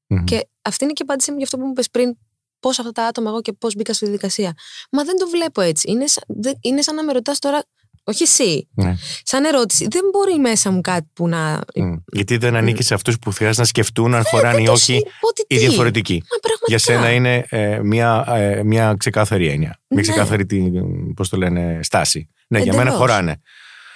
[0.08, 0.24] Μμμ.
[0.24, 2.18] Και αυτή είναι και η απάντησή μου για αυτό που μου είπες πριν.
[2.60, 4.54] Πώς αυτά τα άτομα εγώ και πώς μπήκα στη διαδικασία.
[4.92, 5.92] Μα δεν το βλέπω έτσι.
[5.92, 7.64] Είναι, σαν- δεν- είναι σαν να με ρωτάς τώρα.
[8.06, 8.68] Όχι εσύ.
[8.74, 8.96] Ναι.
[9.24, 9.88] Σαν ερώτηση.
[9.90, 11.60] Δεν μπορεί μέσα μου κάτι που να.
[11.76, 11.94] Μμ.
[12.12, 14.82] Γιατί δεν ανήκεις σε αυτούς που χρειάζεται να σκεφτούν αν χωράνε ή Δεν το όχι
[14.94, 15.58] συ- Ότι οι τι.
[15.68, 16.14] διαφορετικοί.
[16.14, 16.66] Μα πραγματικά.
[16.68, 19.80] Για σένα είναι ε, μια, ε, μια ξεκάθαρη έννοια.
[19.88, 20.02] Μια Ναι.
[20.02, 22.30] ξεκάθαρη, την- πώς το λένε, στάση.
[22.48, 23.00] Ναι, για μένα Εντελώς.
[23.00, 23.42] χωράνε.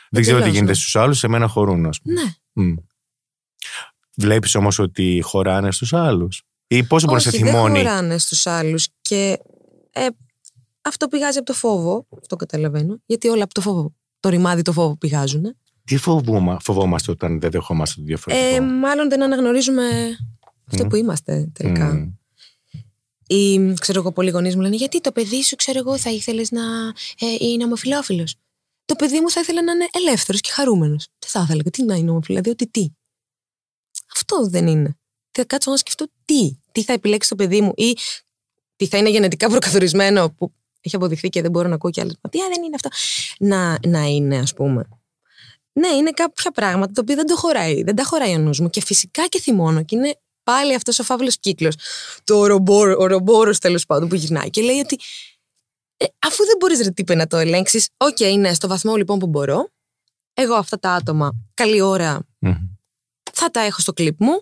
[0.10, 0.78] Δεν ξέρω τι Εντελώς, γίνεται ναι.
[0.78, 1.86] στους άλλους, σε μένα χωρούν.
[1.86, 2.22] Ας πούμε.
[2.22, 2.63] Ναι.
[2.65, 2.74] Μμ.
[4.15, 6.41] Βλέπεις όμως ότι χωράνε στους άλλους.
[6.67, 8.88] Ή πόσο μπορεί να σε Όχι, δεν θυμώνει; χωράνε στους άλλους.
[9.02, 9.38] Και
[9.91, 10.08] ε,
[10.88, 12.08] αυτό πηγάζει από το φόβο.
[12.21, 13.02] Αυτό καταλαβαίνω.
[13.06, 13.93] Γιατί όλα από το φόβο.
[14.19, 15.56] Το ρημάδι το φόβο πηγάζουν.
[15.84, 19.84] Τι φοβόμα, φοβόμαστε όταν δεν δεχόμαστε το διαφορετικό; Ε, μάλλον δεν αναγνωρίζουμε
[20.65, 20.88] αυτό Μμ.
[20.88, 21.93] που είμαστε τελικά.
[21.93, 22.12] Μμ.
[23.28, 26.52] Ή ξέρω εγώ, πολλοί γονείς μου λένε Γιατί το παιδί σου, ξέρω εγώ, θα ήθελες
[26.52, 26.62] να
[27.19, 28.36] ε, είναι ομοφυλόφιλος.
[28.86, 31.08] Το παιδί μου θα ήθελε να είναι ελεύθερος και χαρούμενος.
[31.19, 31.63] Δεν θα ήθελα.
[31.63, 32.89] Τι να είναι ομοφυλόφιλος, διότι τι.
[34.15, 34.97] Αυτό δεν είναι.
[35.32, 36.58] Θα κάτσω να σκεφτώ τι.
[36.71, 37.97] Τι θα επιλέξει το παιδί μου ή
[38.76, 42.18] τι θα είναι γενετικά προκαθορισμένο που έχει αποδειχθεί και δεν μπορώ να ακούω κι άλλες.
[42.22, 42.90] Μα τι α, δεν είναι αυτό.
[43.40, 44.88] Να, να είναι, ας πούμε.
[45.74, 47.84] Ναι, είναι κάποια πράγματα τα οποία δεν το χωράει.
[47.84, 48.70] Δεν τα χωράει ο νους μου.
[48.70, 49.84] Και φυσικά και θυμώνω.
[49.84, 51.76] Και είναι πάλι αυτός ο φαύλος κύκλος.
[52.24, 54.98] Το ουροβόρο, ο ουροβόρος τέλος πάντων που γυρνάει και λέει ότι.
[55.98, 59.28] «Ε, αφού δεν μπορείς ρε τύπε να το ελέγξεις, οκ, ναι, στο βαθμό λοιπόν που
[59.28, 59.70] μπορώ,
[60.34, 62.52] εγώ αυτά τα άτομα, καλή ώρα, Μμ.
[63.34, 64.42] θα τα έχω στο κλιπ μου.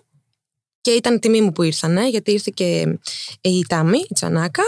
[0.80, 2.98] Και ήταν τιμή μου που ήρθανε, γιατί ήρθε και
[3.40, 4.62] ε, η Τάμι, η Τσανάκα,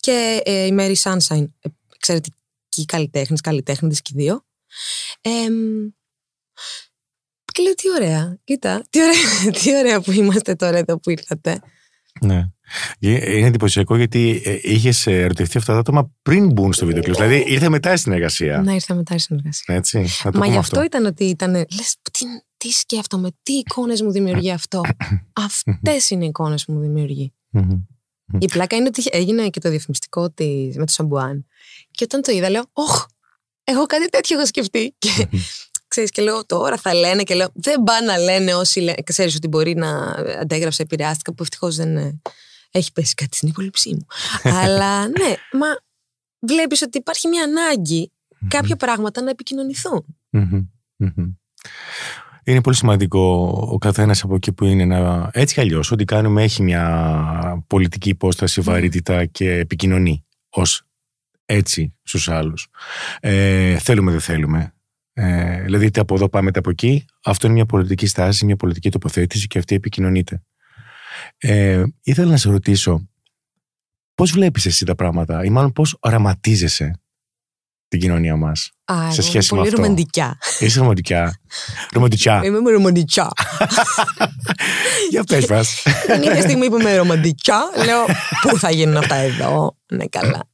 [0.00, 4.44] και ε, η Mary Sunshine, ε, εξαιρετική καλλιτέχνη, καλλιτέχνη και οι δύο.
[5.20, 5.88] Εμ,
[7.52, 11.60] και λέω τι ωραία, κοίτα, τι ωραία, τι ωραία που είμαστε τώρα εδώ που ήρθατε.
[12.20, 12.48] Ναι.
[12.98, 17.14] Ε, Είναι εντυπωσιακό γιατί είχες ερωτηθεί αυτά τα άτομα πριν μπουν στο βίντεο κλειπ.
[17.14, 18.62] Δηλαδή ήρθε μετά στην εργασία.
[18.62, 19.74] Να ήρθα μετά η συνεργασία.
[19.74, 20.60] Έτσι, να το Μα πούμε γι' αυτό.
[20.60, 21.52] αυτό ήταν ότι ήταν.
[21.54, 22.24] Λες, τι,
[22.56, 24.80] τι σκέφτομαι, τι εικόνες μου δημιουργεί αυτό.
[25.46, 27.32] Αυτές είναι οι εικόνες που μου δημιουργεί.
[27.50, 27.80] Μμμ.
[28.38, 31.46] Η πλάκα είναι ότι έγινε και το διαφημιστικό της, με το Σαμπουάν.
[31.90, 33.06] Και όταν το είδα, λέω, Ωχ,
[33.64, 34.94] εγώ κάτι τέτοιο έχω σκεφτεί.
[34.98, 35.28] Και
[35.88, 38.96] ξέρεις, και λέω, τώρα θα λένε και λέω, δεν πάνε να λένε όσοι λένε.
[39.04, 39.88] Ξέρεις ότι μπορεί να
[40.40, 42.20] αντέγραψε, επηρεάστηκα, που ευτυχώς δεν ε,
[42.70, 44.06] έχει πέσει κάτι στην υπόλοιψή μου.
[44.62, 45.66] Αλλά ναι, μα
[46.38, 48.12] βλέπεις ότι υπάρχει μια ανάγκη
[48.48, 50.04] κάποια πράγματα να επικοινωνηθούν.
[52.50, 52.56] Μμμ.
[52.56, 52.56] Μμμ.
[52.56, 55.30] Είναι πολύ σημαντικό ο καθένας από εκεί που είναι να.
[55.32, 60.82] Έτσι κι αλλιώς, ό,τι κάνουμε έχει μια πολιτική υπόσταση, βαρύτητα και επικοινωνεί ως
[61.44, 62.68] έτσι στους άλλους.
[63.20, 64.74] Ε, θέλουμε, δεν θέλουμε.
[65.12, 67.04] Ε, δηλαδή, είτε από εδώ πάμε, είτε από εκεί.
[67.24, 70.42] Αυτό είναι μια πολιτική στάση, μια πολιτική τοποθέτηση και αυτή επικοινωνείται.
[71.38, 73.08] Ε, ήθελα να σε ρωτήσω,
[74.14, 77.00] πώς βλέπεις εσύ τα πράγματα, ή μάλλον πώς οραματίζεσαι
[77.90, 78.70] την κοινωνία μας.
[78.84, 79.82] Α, σε εγώ σχέση είμαι με πολύ αυτό.
[79.82, 80.38] ρομαντικά.
[80.58, 81.40] Είσαι ρομαντικά.
[81.92, 82.40] ρομαντικά.
[82.44, 83.28] Είμαι ρομαντικά.
[85.10, 85.82] Για πες μας.
[86.06, 88.04] Την ίδια στιγμή που είμαι ρομαντικιά, λέω
[88.42, 90.48] Πού θα γίνουν αυτά εδώ; Ναι, καλά.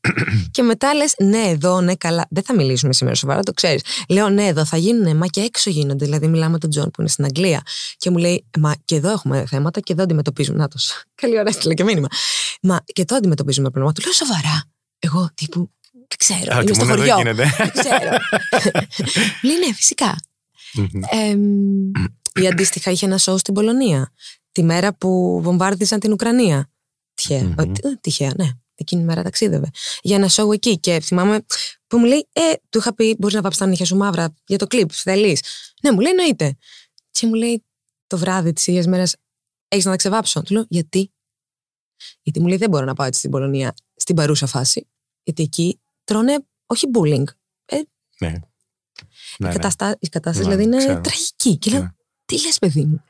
[0.50, 2.26] και μετά λες, Ναι, εδώ, ναι, καλά.
[2.30, 3.82] Δεν θα μιλήσουμε σήμερα σοβαρά, το ξέρεις.
[4.08, 6.04] Λέω, Ναι, εδώ θα γίνουν, μα και έξω γίνονται.
[6.04, 7.62] Δηλαδή, μιλάμε με τον Τζον που είναι στην Αγγλία.
[7.96, 10.58] Και μου λέει, Μα και εδώ έχουμε θέματα και εδώ αντιμετωπίζουμε.
[10.58, 10.68] Να
[11.22, 12.06] Καλή ώρα, έστειλε και μήνυμα.
[12.62, 14.00] Μα και εδώ αντιμετωπίζουμε προβλήματα.
[14.00, 14.64] Του λέω, Σοβαρά.
[14.98, 15.70] Εγώ τύπου.
[16.08, 16.52] Δεν ξέρω.
[16.52, 17.16] Α, Είμαι και στο μόνο εδώ χωριό.
[17.32, 17.54] γίνεται.
[17.58, 18.10] Δεν ξέρω.
[19.42, 20.14] Μου λέει, Ναι, φυσικά.
[20.72, 21.00] Μμμ.
[21.10, 21.90] Εμ,
[22.42, 24.12] ή αντίστοιχα είχε ένα σοου στην Πολωνία.
[24.52, 26.70] Τη μέρα που βομβάρδιζαν την Ουκρανία.
[27.14, 27.42] Τυχαία.
[27.42, 27.58] Μμμ.
[27.58, 28.50] Ε, τι- ε, Τυχαία, ναι.
[28.74, 29.70] Εκείνη η μέρα ταξίδευε.
[30.00, 30.78] Για ένα σοου εκεί.
[30.78, 31.44] Και θυμάμαι
[31.86, 34.58] που μου λέει, Ε, του είχα πει: Μπορείς να βάψει τα νύχια σου μαύρα για
[34.58, 34.90] το κλειπ.
[34.92, 35.42] Θέλεις.
[35.82, 36.56] Ναι, μου λέει, εννοείται.
[37.10, 37.64] Και μου λέει
[38.06, 39.14] το βράδυ της ίδιας μέρας,
[39.68, 40.42] Έχεις να τα ξεβάψω.
[40.42, 41.12] Του λέω, Γιατί.
[42.22, 44.88] Γιατί μου λέει, Δεν μπορώ να πάω έτσι στην Πολωνία στην παρούσα φάση.
[45.22, 47.24] Γιατί εκεί τρώνε όχι bullying.
[48.20, 48.28] Ναι.
[48.28, 48.40] Ναι, η,
[49.38, 49.52] ναι.
[49.52, 49.96] καταστα...
[50.00, 51.00] η κατάσταση Ναι, δηλαδή είναι ξέρω.
[51.00, 51.56] τραγική.
[51.56, 51.88] Και λέω, Ναι.
[52.24, 53.02] τι λες παιδί μου.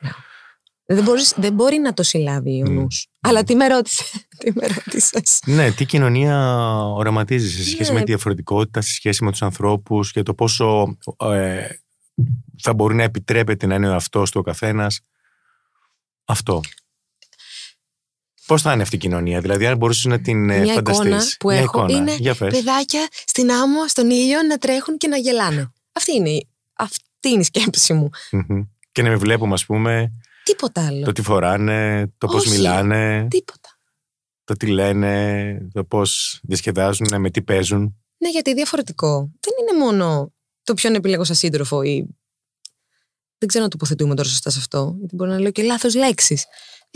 [0.88, 2.74] Δεν, μπορείς, δεν μπορεί να το συλλάβει ο Μμ.
[2.74, 3.08] νους.
[3.20, 4.04] Αλλά τι με ρώτησε.
[4.38, 5.40] τι με ρώτησες.
[5.46, 6.36] Ναι, τι κοινωνία
[6.84, 7.98] οραματίζεις σε σχέση Ναι.
[7.98, 11.66] με τη διαφορετικότητα, σε σχέση με τους ανθρώπους και το πόσο ε,
[12.62, 15.00] θα μπορεί να επιτρέπεται να είναι ο αυτός του ο καθένας.
[16.24, 16.60] Αυτό.
[18.46, 21.24] Πώς θα είναι αυτή η κοινωνία, δηλαδή αν μπορούσες να την ε, Μια φανταστείς; εικόνα
[21.38, 21.96] που Μια έχω εικόνα.
[21.98, 22.52] είναι Για πες.
[22.52, 25.72] Παιδάκια στην άμμο, στον ήλιο να τρέχουν και να γελάνε.
[25.92, 28.08] Αυτή είναι, η- αυτή είναι η σκέψη μου.
[28.30, 28.62] Μμμ.
[28.92, 30.12] Και να με βλέπουμε, ας πούμε,
[30.44, 31.04] Τίποτα άλλο.
[31.04, 32.50] το τι φοράνε, το πώς Όχι.
[32.56, 33.68] μιλάνε, Τίποτα.
[34.44, 37.96] το τι λένε, το πώς διασκεδάζουν, με τι παίζουν.
[38.18, 39.30] Ναι, γιατί διαφορετικό.
[39.40, 40.32] Δεν είναι μόνο
[40.62, 42.06] το ποιον επιλέγω σαν σύντροφο ή.
[43.38, 46.44] Δεν ξέρω να τοποθετούμε τώρα σωστά σε αυτό, γιατί μπορεί να λέω και λάθος λέξεις.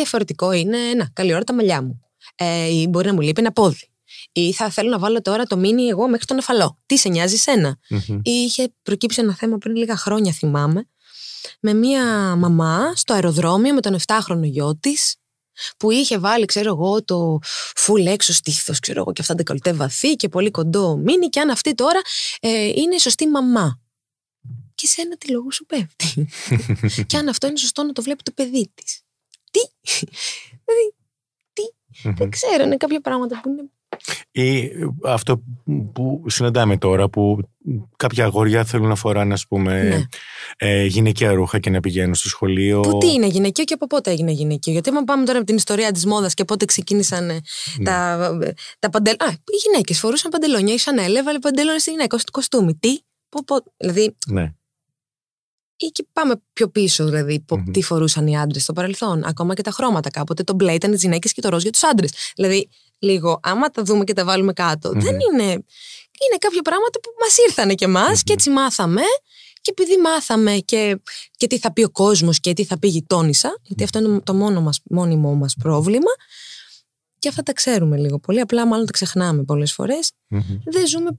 [0.00, 2.00] Διαφορετικό είναι, να, καλή ώρα τα μαλλιά μου.
[2.34, 3.90] Ε, ή μπορεί να μου λείπει ένα πόδι.
[4.32, 6.78] Ή θα θέλω να βάλω τώρα το μίνι εγώ μέχρι τον εφαλό.
[6.86, 8.20] Τι σε νοιάζει σένα; Μμμ.
[8.22, 10.88] Ή είχε προκύψει ένα θέμα πριν λίγα χρόνια, θυμάμαι,
[11.60, 12.04] με μία
[12.36, 15.16] μαμά στο αεροδρόμιο με τον 7χρονο γιο της,
[15.76, 17.38] που είχε βάλει, ξέρω εγώ, το
[17.76, 21.50] full έξω στήθος, ξέρω εγώ, και αυτά ντεκολτέ βαθύ και πολύ κοντό μίνι, και αν
[21.50, 22.00] αυτή τώρα
[22.40, 23.80] ε, είναι η σωστή μαμά.
[24.74, 26.28] Και σε ένα τη λόγου σου πέφτει;
[27.08, 29.02] και αν αυτό είναι σωστό να το βλέπει το παιδί της.
[29.50, 29.60] Τι!
[30.64, 30.92] δηλαδή,
[32.04, 32.14] Μμμ.
[32.14, 33.62] δεν ξέρω, είναι κάποια πράγματα που είναι.
[34.30, 34.70] Ή
[35.04, 35.42] αυτό
[35.94, 37.38] που συναντάμε τώρα που
[37.96, 40.02] κάποια αγόρια θέλουν να φοράνε ας πούμε Ναι.
[40.56, 42.80] ε, γυναικεία ρούχα και να πηγαίνουν στο σχολείο.
[42.80, 45.56] Που τι είναι γυναικείο και από πότε έγινε γυναικείο; Γιατί, άμα πάμε τώρα από την
[45.56, 47.40] ιστορία της μόδας και πότε ξεκίνησαν ε,
[47.78, 47.84] Ναι.
[47.84, 48.38] τα,
[48.78, 49.26] τα παντελόνια.
[49.26, 50.74] Α, οι γυναίκες φορούσαν παντελόνια.
[50.74, 52.74] Η Σανέλ έβαλε παντελόνια στη γυναίκα, στο κοστούμι.
[52.74, 54.52] Τι, πο, πο, δηλαδή, Ναι.
[55.80, 57.70] Ή και πάμε πιο πίσω, δηλαδή, πο- Μμμ.
[57.72, 59.24] τι φορούσαν οι άντρες στο παρελθόν.
[59.24, 60.10] Ακόμα και τα χρώματα.
[60.10, 62.12] Κάποτε το μπλε ήταν τις γυναίκες και το ροζ για τους άντρες.
[62.36, 65.00] Δηλαδή, λίγο, άμα τα δούμε και τα βάλουμε κάτω, Μμμ.
[65.00, 65.44] δεν είναι.
[66.22, 69.00] Είναι κάποια πράγματα που μας ήρθανε και εμάς και έτσι μάθαμε.
[69.62, 71.00] Και επειδή μάθαμε και,
[71.36, 74.20] και τι θα πει ο κόσμος και τι θα πει η γειτόνισσα, γιατί αυτό είναι
[74.20, 76.10] το μόνο μας, μόνιμο μας πρόβλημα,
[77.18, 78.40] και αυτά τα ξέρουμε λίγο πολύ.
[78.40, 80.12] Απλά μάλλον τα ξεχνάμε πολλές φορές.
[80.28, 80.42] Μμμ.
[80.64, 81.10] Δεν ζούμε,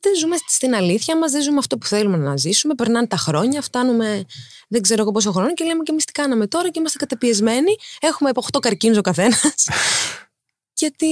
[0.00, 2.74] δεν ζούμε στην αλήθεια μας, δεν ζούμε αυτό που θέλουμε να ζήσουμε.
[2.74, 4.24] Περνάνε τα χρόνια, φτάνουμε
[4.68, 7.74] δεν ξέρω εγώ πόσο χρόνο και λέμε και εμείς τι κάναμε τώρα και είμαστε καταπιεσμένοι.
[8.00, 9.68] Έχουμε από 8 καρκίνους ο καθένας.
[10.80, 11.06] γιατί.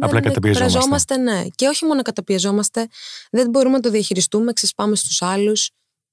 [0.00, 0.64] Απλά δεν καταπιεζόμαστε.
[0.64, 1.46] εκφραζόμαστε, ναι.
[1.54, 2.88] Και όχι μόνο καταπιεζόμαστε,
[3.30, 5.70] δεν μπορούμε να το διαχειριστούμε, ξεσπάμε στους άλλους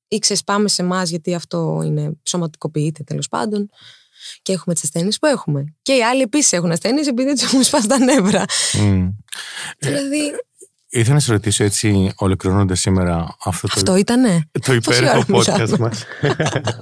[0.08, 3.70] ή ξεσπάμε σε εμάς, γιατί αυτό είναι σωματικοποιείται τέλος πάντων.
[4.42, 5.74] Και έχουμε τις ασθένειες που έχουμε.
[5.82, 8.46] Και οι άλλοι επίσης έχουν ασθένειες επειδή του έχουν σπάσει τα νεύρα.
[8.74, 9.10] Μμ.
[9.78, 10.32] δηλαδή,
[10.95, 15.63] Ήθελα να σε ρωτήσω έτσι ολοκληρώνοντας σήμερα αυτό το, αυτό ήτανε; το υπέροχο Πόση ώρα
[15.63, 16.06] podcast μιλάμε; μας.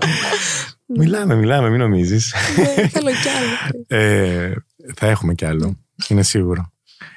[1.00, 2.34] μιλάμε, μιλάμε, μην νομίζεις.
[2.58, 3.86] Ναι, Θέλω κι άλλο.
[3.88, 4.54] Ε,
[4.96, 6.72] θα έχουμε κι άλλο, είναι σίγουρο.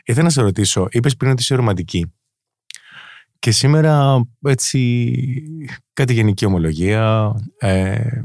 [0.05, 2.13] Ήθελα να σε ρωτήσω, είπες πριν ότι είσαι ρομαντική.
[3.39, 5.13] Και σήμερα έτσι
[5.93, 7.35] κάτι γενική ομολογία.
[7.59, 8.23] Ε,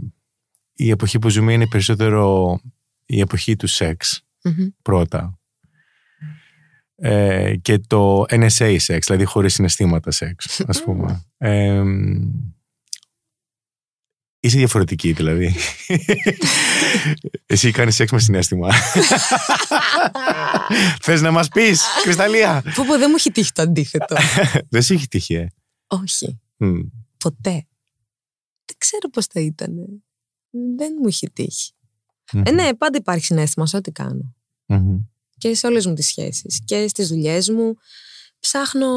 [0.74, 2.60] η εποχή που ζούμε είναι περισσότερο
[3.06, 4.68] η εποχή του σεξ Μμμ.
[4.82, 5.39] πρώτα.
[7.02, 11.26] Ε, και το NSA σεξ, δηλαδή χωρίς συναισθήματα σεξ, ας πούμε.
[11.38, 11.84] Ε,
[14.40, 15.56] είσαι διαφορετική δηλαδή.
[17.46, 18.70] Εσύ κάνεις σεξ με συναίσθημα.
[21.02, 22.62] Θες να μας πεις, Κρυσταλλία.
[22.76, 24.16] Πω πω δεν μου έχει τύχει το αντίθετο.
[24.70, 25.48] Δεν σε έχει τύχει, ε;
[25.88, 26.80] Όχι, Μμ.
[27.18, 27.52] ποτέ.
[28.66, 30.04] Δεν ξέρω πώς θα ήταν.
[30.78, 31.72] Δεν μου έχει τύχει.
[32.34, 32.42] Μμμ.
[32.46, 34.36] Ε, ναι, πάντα υπάρχει συναίσθημα σε ό,τι κάνω.
[34.66, 34.98] Μμμ.
[35.40, 36.62] Και σε όλες μου τις σχέσεις.
[36.66, 37.74] Και στις δουλειές μου.
[38.40, 38.88] ψάχνω,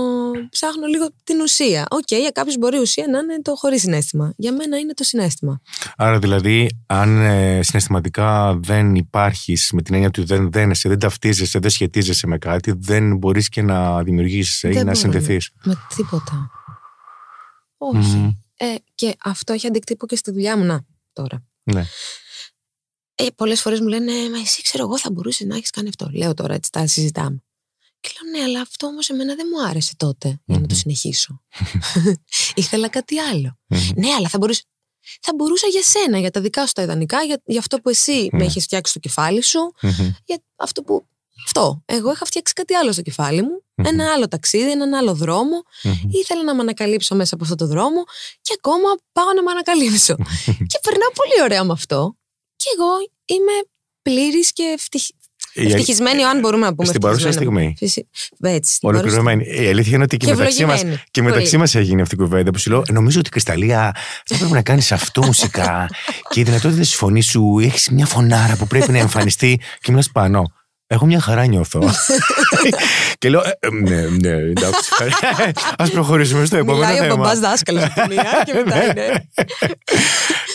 [0.51, 1.87] ψάχνω λίγο την ουσία.
[1.91, 4.35] Οκ, για κάποιους μπορεί η ουσία να είναι το χωρίς συναίσθημα.
[4.37, 5.61] Για μένα είναι το συναίσθημα.
[5.97, 11.59] Άρα δηλαδή, αν ε, συναισθηματικά δεν υπάρχεις με την έννοια του δεν δένεσαι, δεν ταυτίζεσαι,
[11.59, 15.51] δεν σχετίζεσαι με κάτι, δεν μπορείς και να δημιουργήσεις ή Δεν να μπορώ, συνδεθείς.
[15.65, 16.51] Με τίποτα.
[17.77, 18.37] Όχι.
[18.57, 20.65] Ε, και αυτό έχει αντικτύπω και στη δουλειά μου.
[20.65, 21.43] Να, τώρα.
[21.63, 21.85] Ναι.
[23.15, 26.09] Ε, Πολλές φορές μου λένε, Μα εσύ ξέρω εγώ θα μπορούσε να έχεις κάνει αυτό.
[26.13, 27.43] Λέω τώρα, έτσι τα συζητάμε.
[28.01, 30.79] Και λέω, Ναι, αλλά αυτό όμως εμένα δεν μου άρεσε τότε για να το Μμμ.
[30.79, 31.43] συνεχίσω.
[32.55, 33.59] Ήθελα κάτι άλλο.
[33.67, 33.89] Μμμ.
[33.97, 34.63] Ναι, αλλά θα μπορούσα.
[35.21, 38.29] Θα μπορούσα για σένα, για τα δικά σου τα ιδανικά, για, για αυτό που εσύ
[38.33, 38.45] με Ναι.
[38.45, 40.11] έχεις φτιάξει στο κεφάλι σου, Μμμ.
[40.25, 41.07] για αυτό που.
[41.47, 41.83] Αυτό.
[41.85, 43.63] Εγώ είχα φτιάξει κάτι άλλο στο κεφάλι μου.
[43.75, 43.87] Μμμ.
[43.87, 45.63] Ένα άλλο ταξίδι, έναν άλλο δρόμο.
[45.83, 45.95] Μμμ.
[46.11, 48.05] Ήθελα να με ανακαλύψω μέσα από αυτό το δρόμο
[48.41, 50.15] και ακόμα πάω να με ανακαλύψω.
[50.45, 52.17] και περνάω πολύ ωραία με αυτό.
[52.63, 52.93] Και εγώ
[53.27, 53.53] είμαι
[54.03, 55.09] πλήρης και ευτυχ...
[55.55, 56.89] Η- ευτυχισμένη, αν μπορούμε να πούμε.
[56.89, 57.75] Στην παρούσα ευτυχισμένη.
[57.77, 57.77] στιγμή.
[57.79, 58.07] Φυσι-
[58.41, 58.75] Έτσι.
[58.75, 59.65] στην παρούσα Ολοκληρωμένη.
[59.65, 61.03] Η αλήθεια είναι ότι και, Και μεταξύ μα ευλογημένη.
[61.11, 61.33] και Πολύ.
[61.35, 63.95] μεταξύ μας έγινε αυτή η κουβέντα που σου λέω Νομίζω ότι Κρυσταλλία
[64.27, 65.87] θα πρέπει να κάνεις αυτό μουσικά
[66.31, 70.11] και η δυνατότητα της φωνής σου έχεις μια φωνάρα που πρέπει να εμφανιστεί και μιλάς
[70.11, 70.43] πάνω.
[70.93, 71.81] Έχω μια χαρά νιώθω.
[73.19, 74.91] και λέω, ε, ε, ναι, ναι, εντάξει.
[75.77, 77.17] Α προχωρήσουμε στο επόμενο Μιλάει ο θέμα.
[77.17, 79.29] μπαμπάς δάσκαλος από τη μία και μετά είναι.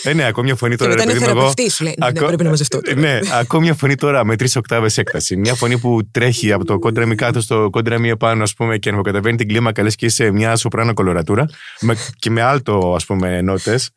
[0.02, 0.90] Ε, ναι, ακόμη μια φωνή Και τώρα.
[0.90, 1.94] μετά ρε είναι παιδί μου, εγώ- θεραπευτής, σου λέει.
[1.98, 2.80] Ναι, Ακό- πρέπει να μαζευτώ.
[2.80, 3.00] τώρα.
[3.00, 5.36] Ναι, ακόμη μια φωνή τώρα με τρεις οκτάβες έκταση.
[5.36, 8.76] Μια φωνή που τρέχει από το κόντρα μη κάτω στο κόντρα μη επάνω, ας πούμε,
[8.78, 11.46] και ανεβοκαταβαίνει την κλίμακα, λες και είσαι μια σοπράνο κολορατούρα.
[11.80, 13.90] Με, και με άλτο, ας πούμε, νότες.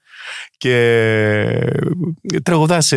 [0.57, 0.75] Και
[2.43, 2.91] τραγουδάς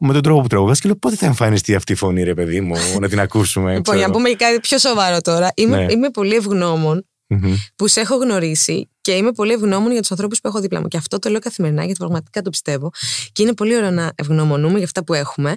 [0.00, 2.60] με τον τρόπο που τραγουδάς και λέω πότε θα εμφανιστεί αυτή η φωνή, ρε παιδί
[2.60, 3.66] μου, να την ακούσουμε.
[3.68, 3.98] Λοιπόν, ξέρω.
[3.98, 5.50] για να πούμε κάτι πιο σοβαρό τώρα.
[5.54, 5.92] Είμαι, Ναι.
[5.92, 7.54] είμαι πολύ ευγνώμων Μμμ.
[7.76, 10.88] που σε έχω γνωρίσει και είμαι πολύ ευγνώμων για τους ανθρώπους που έχω δίπλα μου.
[10.88, 12.90] Και αυτό το λέω καθημερινά γιατί πραγματικά το πιστεύω.
[13.32, 15.56] Και είναι πολύ ωραίο να ευγνωμονούμε για αυτά που έχουμε.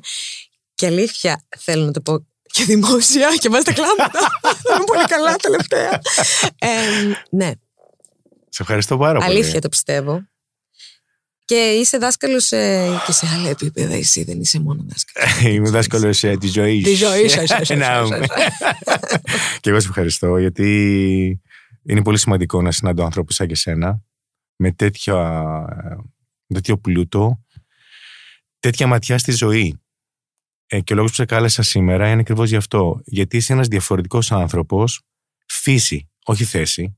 [0.76, 4.20] Και αλήθεια θέλω να το πω και δημόσια και βάζετε κλάματα.
[4.76, 6.00] είμαι πολύ καλά τελευταία.
[6.60, 6.68] Ε,
[7.32, 7.52] ναι,
[8.50, 9.32] Σε ευχαριστώ πάρα πολύ.
[9.32, 10.22] αλήθεια το πιστεύω.
[11.50, 12.48] Και είσαι δάσκαλος
[13.06, 13.94] και σε άλλα επίπεδα.
[13.94, 15.42] Εσύ δεν είσαι μόνο δάσκαλος.
[15.42, 16.84] Είμαι δάσκαλος της ζωής.
[16.84, 17.44] Της ζωής σα.
[19.62, 21.42] Και εγώ σε ευχαριστώ γιατί
[21.84, 24.02] είναι πολύ σημαντικό να συναντώ ανθρώπους σαν και σένα
[24.56, 25.18] με τέτοιο,
[26.46, 27.44] με τέτοιο πλούτο,
[28.60, 29.82] τέτοια ματιά στη ζωή.
[30.68, 33.02] Ε, και ο λόγος που σε κάλεσα σήμερα είναι ακριβώς γι' αυτό.
[33.04, 35.02] Γιατί είσαι ένας διαφορετικός άνθρωπος,
[35.46, 36.98] φύση, όχι θέση.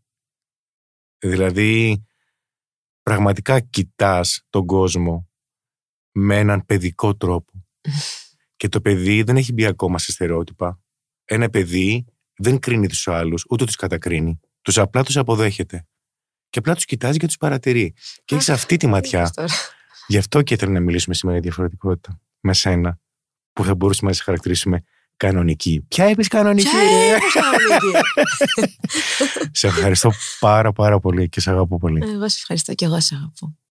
[1.18, 2.04] Δηλαδή,
[3.04, 5.30] πραγματικά κοιτάς τον κόσμο
[6.12, 7.66] με έναν παιδικό τρόπο.
[8.58, 10.82] και το παιδί δεν έχει μπει ακόμα σε στερεότυπα.
[11.26, 14.40] Ένα παιδί δεν κρίνει τους άλλους, ούτε τους κατακρίνει.
[14.62, 15.86] Τους απλά τους αποδέχεται.
[16.50, 17.94] Και απλά τους κοιτάζει και τους παρατηρεί.
[18.26, 19.32] Και έχεις αυτή τη ματιά.
[20.08, 22.22] Γι' αυτό και ήθελα να μιλήσουμε σήμερα για διαφορετικότητα.
[22.40, 23.00] Με σένα,
[23.54, 24.84] που θα μπορούσαμε να σε χαρακτηρίσουμε
[25.22, 25.86] κανονική.
[25.88, 27.18] Ποια είπες κανονική, ρε;
[29.52, 32.02] Σε ευχαριστώ πάρα πάρα πολύ και σε αγαπώ πολύ.
[32.06, 33.56] Εγώ σε ευχαριστώ και εγώ σε αγαπώ.